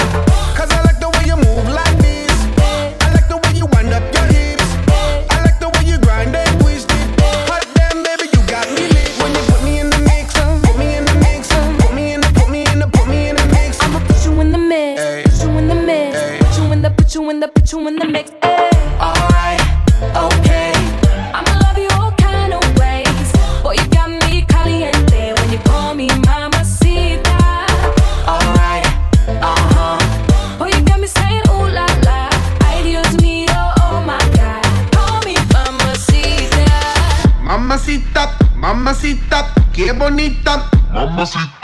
[40.01, 40.65] Bonita.
[40.91, 41.60] Mamacita.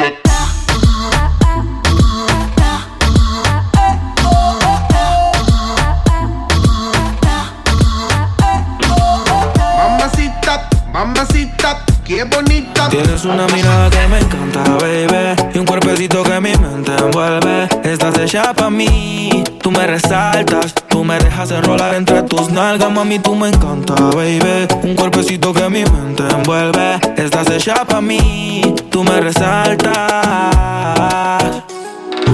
[22.68, 24.68] Nalgas Mami, tú me encanta, baby.
[24.84, 27.00] Un cuerpecito que mi mente envuelve.
[27.16, 29.94] Estás hecha pa' mí Tú me resaltas.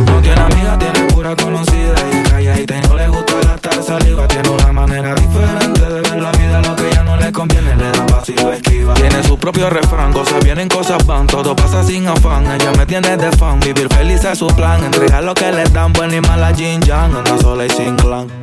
[0.08, 4.50] No tiene amiga, tiene pura conocida Y calladita y no le gusta gastar saliva Tiene
[4.50, 6.62] una manera diferente de ver la vida.
[6.62, 8.94] Lo que ya no le conviene le da paso y lo esquiva.
[8.96, 11.28] Tiene su propio refrán, cosas vienen, cosas van.
[11.28, 13.60] Todo pasa sin afán, ella me tiene de fan.
[13.60, 15.94] Vivir feliz es su plan, entregar lo que le dan.
[15.94, 18.43] Buena y mala Jin Yang, anda sola y sin clan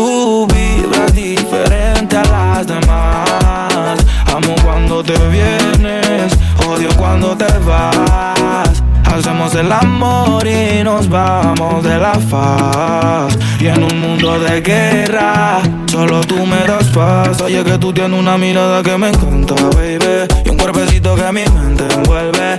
[0.00, 3.98] Tú vibras diferente a las demás.
[4.34, 6.32] Amo cuando te vienes,
[6.66, 8.82] odio cuando te vas.
[9.04, 13.36] Hacemos el amor y nos vamos de la faz.
[13.60, 17.42] Y en un mundo de guerra, solo tú me das paz.
[17.42, 20.26] Oye, que tú tienes una mirada que me encanta, baby.
[20.46, 22.58] Y un cuerpecito que mi mente envuelve.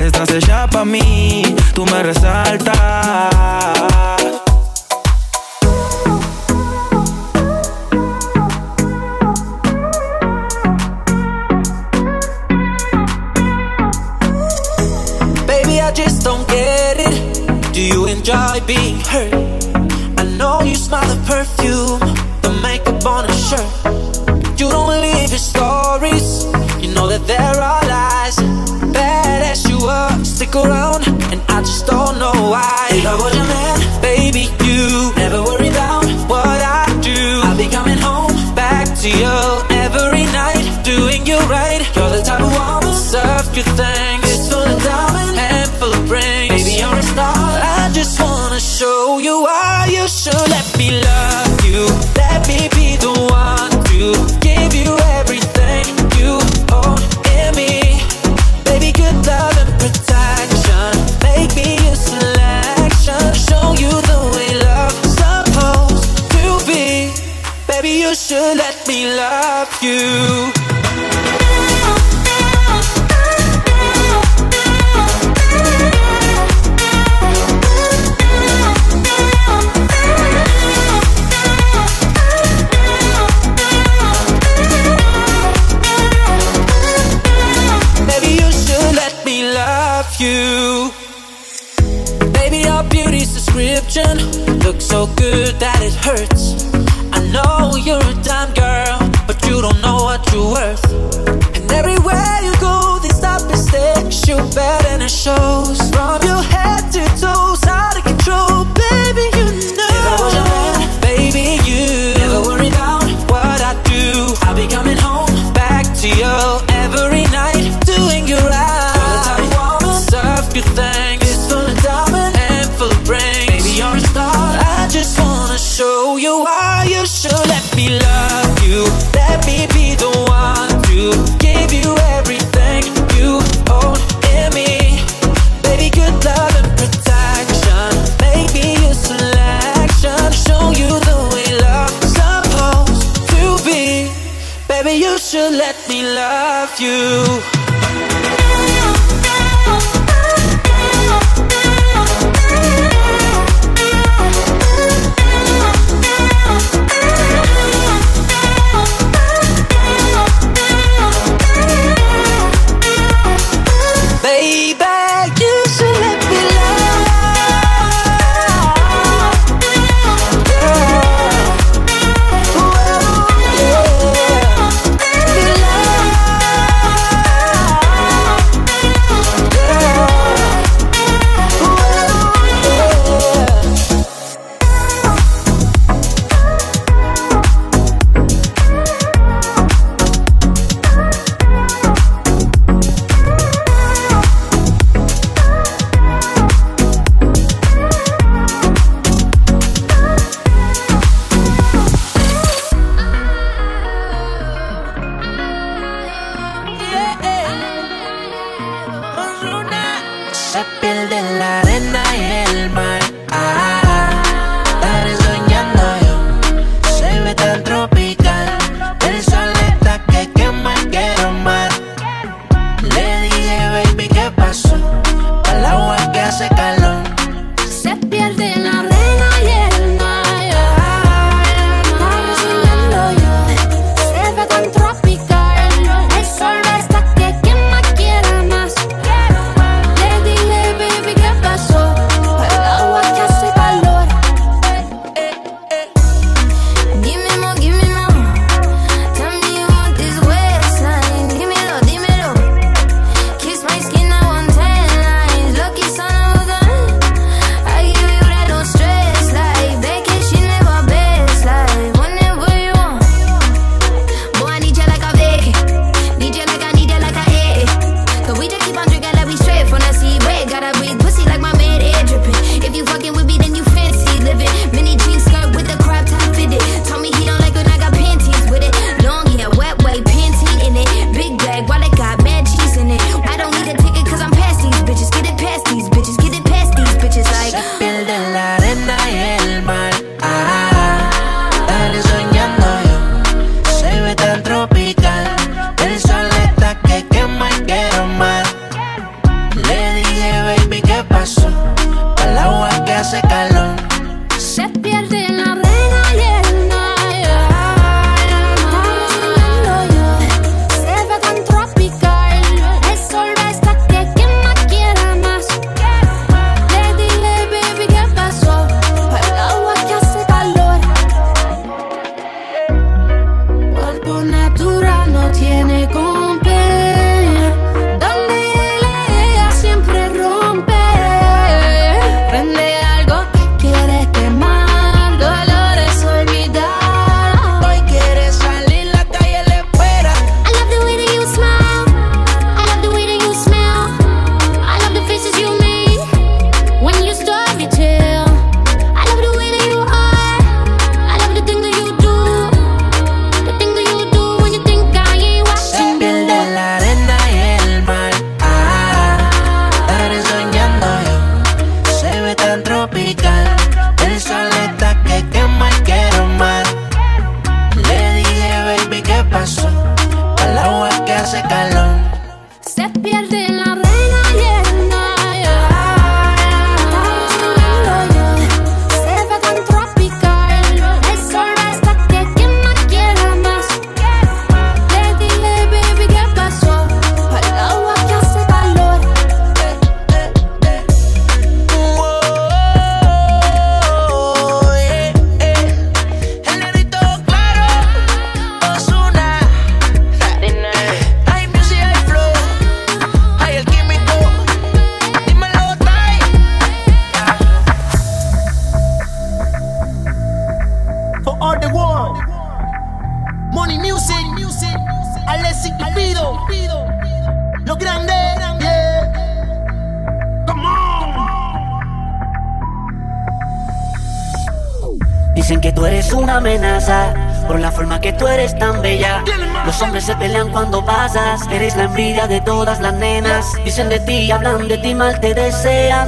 [435.01, 436.07] Mal te desean.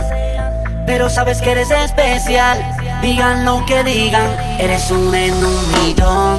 [0.85, 2.57] Pero sabes que eres especial,
[3.01, 4.29] digan lo que digan,
[4.59, 6.37] eres un en un millón.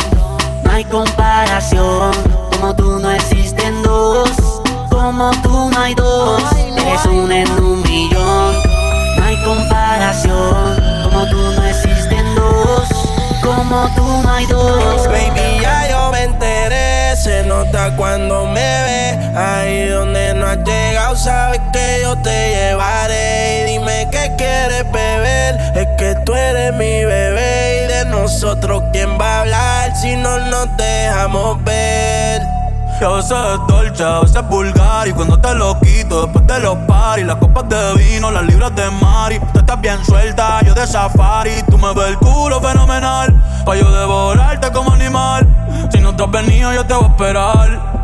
[0.62, 2.12] No hay comparación,
[2.52, 4.30] como tú no existen dos,
[4.88, 6.42] como tú no hay dos.
[6.82, 8.52] Eres un en un millón,
[9.16, 10.60] no hay comparación,
[11.04, 12.86] como tú no existen dos,
[13.42, 15.08] como tú no hay dos.
[15.08, 19.04] Baby, ya yo me enteré, se nota cuando me ve.
[19.34, 19.93] No
[20.54, 23.62] has llegado, sabes que yo te llevaré.
[23.62, 27.84] Y dime qué quieres beber, es que tú eres mi bebé.
[27.84, 32.42] Y de nosotros, ¿quién va a hablar si no nos dejamos ver?
[32.98, 35.08] Que a veces es dolce, a veces es vulgar.
[35.08, 38.72] Y cuando te lo quito después de los paris Las copas de vino, las libras
[38.76, 41.62] de mari Tú estás bien suelta, yo de safari.
[41.68, 43.34] Tú me ves el culo fenomenal
[43.66, 45.46] Pa' yo devorarte como animal.
[45.92, 48.03] Si no te has venido yo te voy a esperar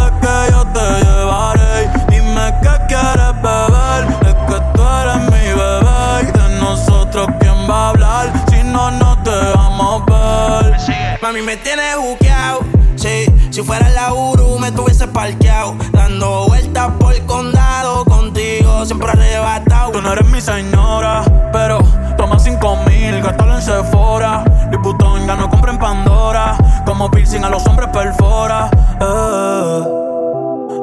[11.21, 12.61] Mami, me tienes buqueado.
[12.95, 15.75] Sí, si fuera la Uru me tuviese parqueado.
[15.91, 19.91] Dando vueltas por el condado contigo, siempre arrebatado.
[19.91, 21.23] Tú no eres mi señora,
[21.53, 21.77] pero
[22.17, 24.43] toma cinco mil, gástalo en Sephora.
[24.71, 28.71] Liputón ya no compra en Pandora, como piercing a los hombres perfora.
[28.99, 29.83] Eh.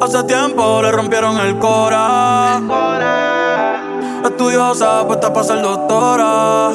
[0.00, 2.60] Hace tiempo le rompieron el cora.
[4.24, 6.70] Estudiosa, puesta para ser doctora.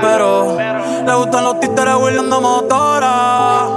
[0.00, 0.56] Pero
[1.06, 3.68] le gustan los títeres huirleando motora.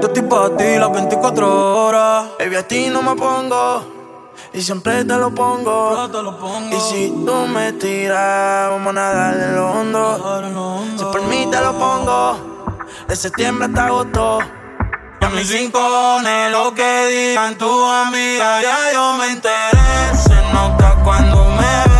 [0.00, 2.26] Yo estoy para ti las 24 horas.
[2.38, 3.82] Baby, a ti no me pongo.
[4.52, 6.08] Y siempre te lo pongo.
[6.70, 10.18] Y si tú me tiras, vamos a nadar en el hondo.
[10.96, 12.36] Si por mí te lo pongo.
[13.06, 14.38] De septiembre hasta agosto.
[15.28, 20.16] A mis cinco cojones lo que digan tu amiga, ya yo me enteré.
[20.16, 21.97] Se nota cuando me ves,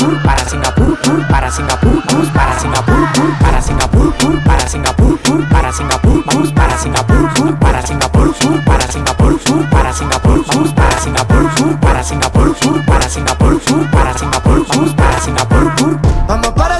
[0.00, 5.72] Singapur, pur, para Singapur, pur, para Singapur, pur, para Singapur, pur, para Singapur, pur, para
[5.72, 10.72] Singapur, pur, para Singapur, pur, para Singapur, pur, para Singapur, pur, para Singapur, pur, para
[10.72, 15.20] Singapur, pur, para Singapur, pur, para Singapur, pur, para Singapur, pur, para Singapur, pur, para
[15.20, 16.00] Singapur, pur.
[16.26, 16.79] Vamos para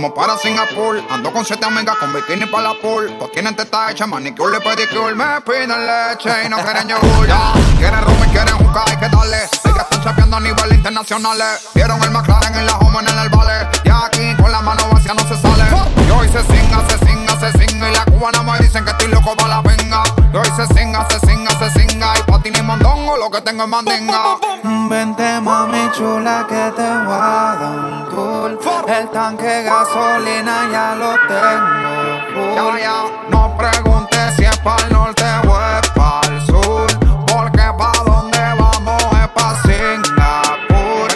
[0.00, 3.12] Vamos para Singapur, ando con siete amigas con bikini para la pool.
[3.18, 5.12] Pues tienen teta hecha, manicure y pedicure.
[5.16, 7.26] Me piden leche y no quieren yogur.
[7.26, 9.38] Ya, quieren rum y quieren jugar, hay que darle.
[9.38, 11.38] Ellas están chapeando a nivel internacional.
[11.74, 13.66] Vieron el McLaren en la home en el vale.
[13.82, 15.64] Y aquí con la mano vacía no se sale.
[16.06, 17.90] Y hoy se singa, se singa, se singa.
[17.90, 20.04] Y la cubana me dicen que estoy loco para la venga.
[20.32, 22.14] Y hoy se singa, se singa, se singa.
[22.16, 24.38] Y pa' ti ni mondongo, lo que tengo es mandinga.
[24.62, 31.14] Vente mami chula que te voy a dar un tour El tanque gasolina ya lo
[31.28, 31.98] tengo
[32.32, 32.80] full
[33.28, 36.86] no preguntes si es para el norte o es para el sur.
[37.26, 41.08] Porque pa' donde vamos es pa' Singapur.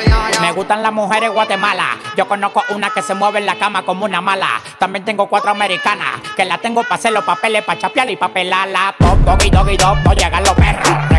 [0.43, 1.97] Me gustan las las mujeres Guatemala.
[2.15, 4.61] Yo conozco una que se mueve en la cama como una mala.
[4.79, 8.95] También tengo cuatro americanas que la tengo para hacer los papeles, para chapear y papelarla.
[8.99, 11.12] Pop, doggy, doggy, dog, no llegan los perros.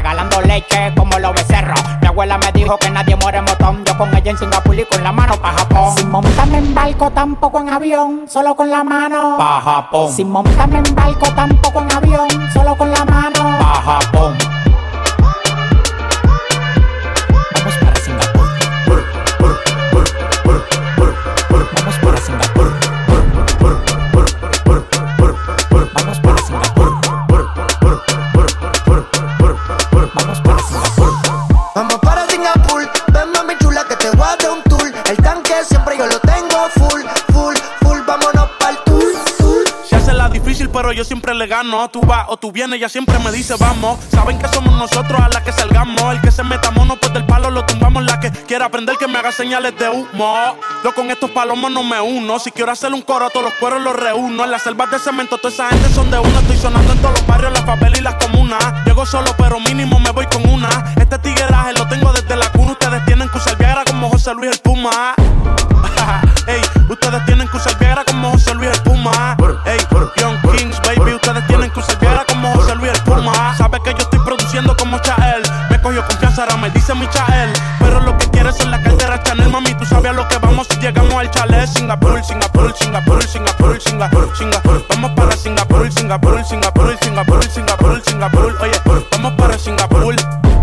[0.45, 1.79] Leche como los becerros.
[2.01, 3.83] Mi abuela me dijo que nadie muere en motón.
[3.85, 5.97] Yo con ella en Singapur y con la mano pa' Japón.
[5.97, 9.35] Sin montarme en barco, tampoco en avión, solo con la mano.
[9.37, 10.11] Pa' Japón.
[10.11, 13.57] Sin montarme en barco, tampoco en avión, solo con la mano.
[13.59, 14.62] Pa' Japón.
[41.23, 41.89] Siempre le gano.
[41.89, 43.97] Tú vas o tú vienes, ella siempre me dice vamos.
[44.11, 46.01] Saben que somos nosotros a la que salgamos.
[46.13, 48.03] El que se meta mono, pues del palo lo tumbamos.
[48.03, 50.57] La que quiera aprender que me haga señales de humo.
[50.83, 52.39] Yo con estos palomos no me uno.
[52.39, 54.43] Si quiero hacer un coro, todos los cueros los reúno.
[54.43, 56.39] En las selvas de cemento, toda esa gente son de uno.
[56.41, 58.85] Estoy sonando en todos los barrios, las favelas y las comunas.
[58.85, 60.67] Llego solo, pero mínimo me voy con una.
[60.99, 62.73] Este tigueraje lo tengo desde la cuna.
[62.73, 65.15] Ustedes tienen que usar Viagra como José Luis el Puma.
[66.47, 69.37] Ey, ustedes tienen que usar Viagra como José Luis el Puma.
[69.65, 69.79] Ey,
[70.17, 70.42] Young
[76.93, 77.53] dice mi Chael.
[77.79, 79.73] Pero lo que quieres son la cartera Chanel, mami.
[79.75, 81.67] Tú sabes a lo que vamos si llegamos al chalet.
[81.67, 84.85] Singapur, Singapur, Singapur, Singapur, Singapur, Singapur.
[84.89, 88.57] Vamos para Singapur, Singapur, Singapur, Singapur, Singapur, Singapur.
[88.61, 90.15] Oye, vamos para Singapur.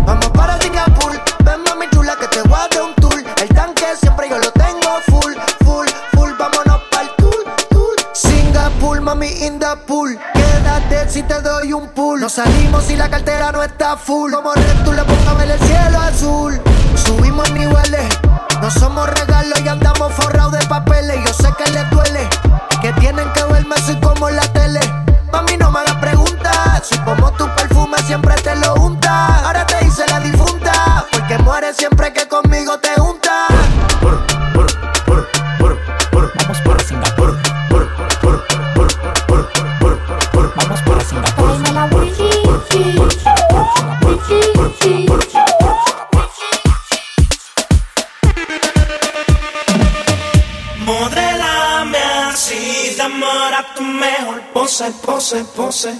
[0.05, 1.11] Vamos para Singapur,
[1.43, 3.23] ven mami chula que te voy a dar un tour.
[3.41, 5.33] El tanque siempre yo lo tengo full,
[5.63, 6.31] full, full.
[6.39, 7.95] Vámonos pa'l tour, tour.
[8.13, 10.17] Singapur, mami in the pool.
[10.33, 12.19] Quédate si te doy un pool.
[12.19, 14.31] Nos salimos si la cartera no está full.
[14.31, 14.53] Como
[55.31, 55.95] pose, pose,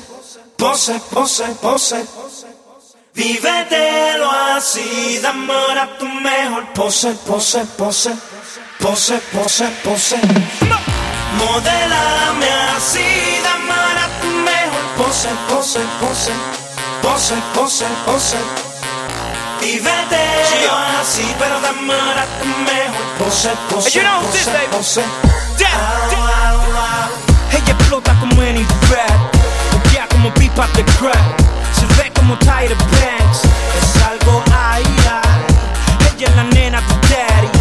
[0.58, 2.46] pose, pose, pose, pose.
[3.14, 8.12] Vívetelo así, de amor a tu mejor pose, pose, pose,
[8.80, 10.18] pose, pose, pose.
[11.38, 16.32] Modelame así, de amor a tu mejor pose, pose, pose,
[17.02, 18.38] pose, pose, pose.
[19.62, 25.04] Vívetelo así, pero de amor a tu mejor pose, pose, pose, pose.
[27.52, 28.58] Ella explota como en
[28.92, 29.14] Fred
[29.72, 31.16] Boquea como pipa de crack.
[31.74, 33.40] Se ve como Tyra Banks.
[33.80, 34.84] Es algo ay
[36.14, 37.61] Ella es la nena de daddy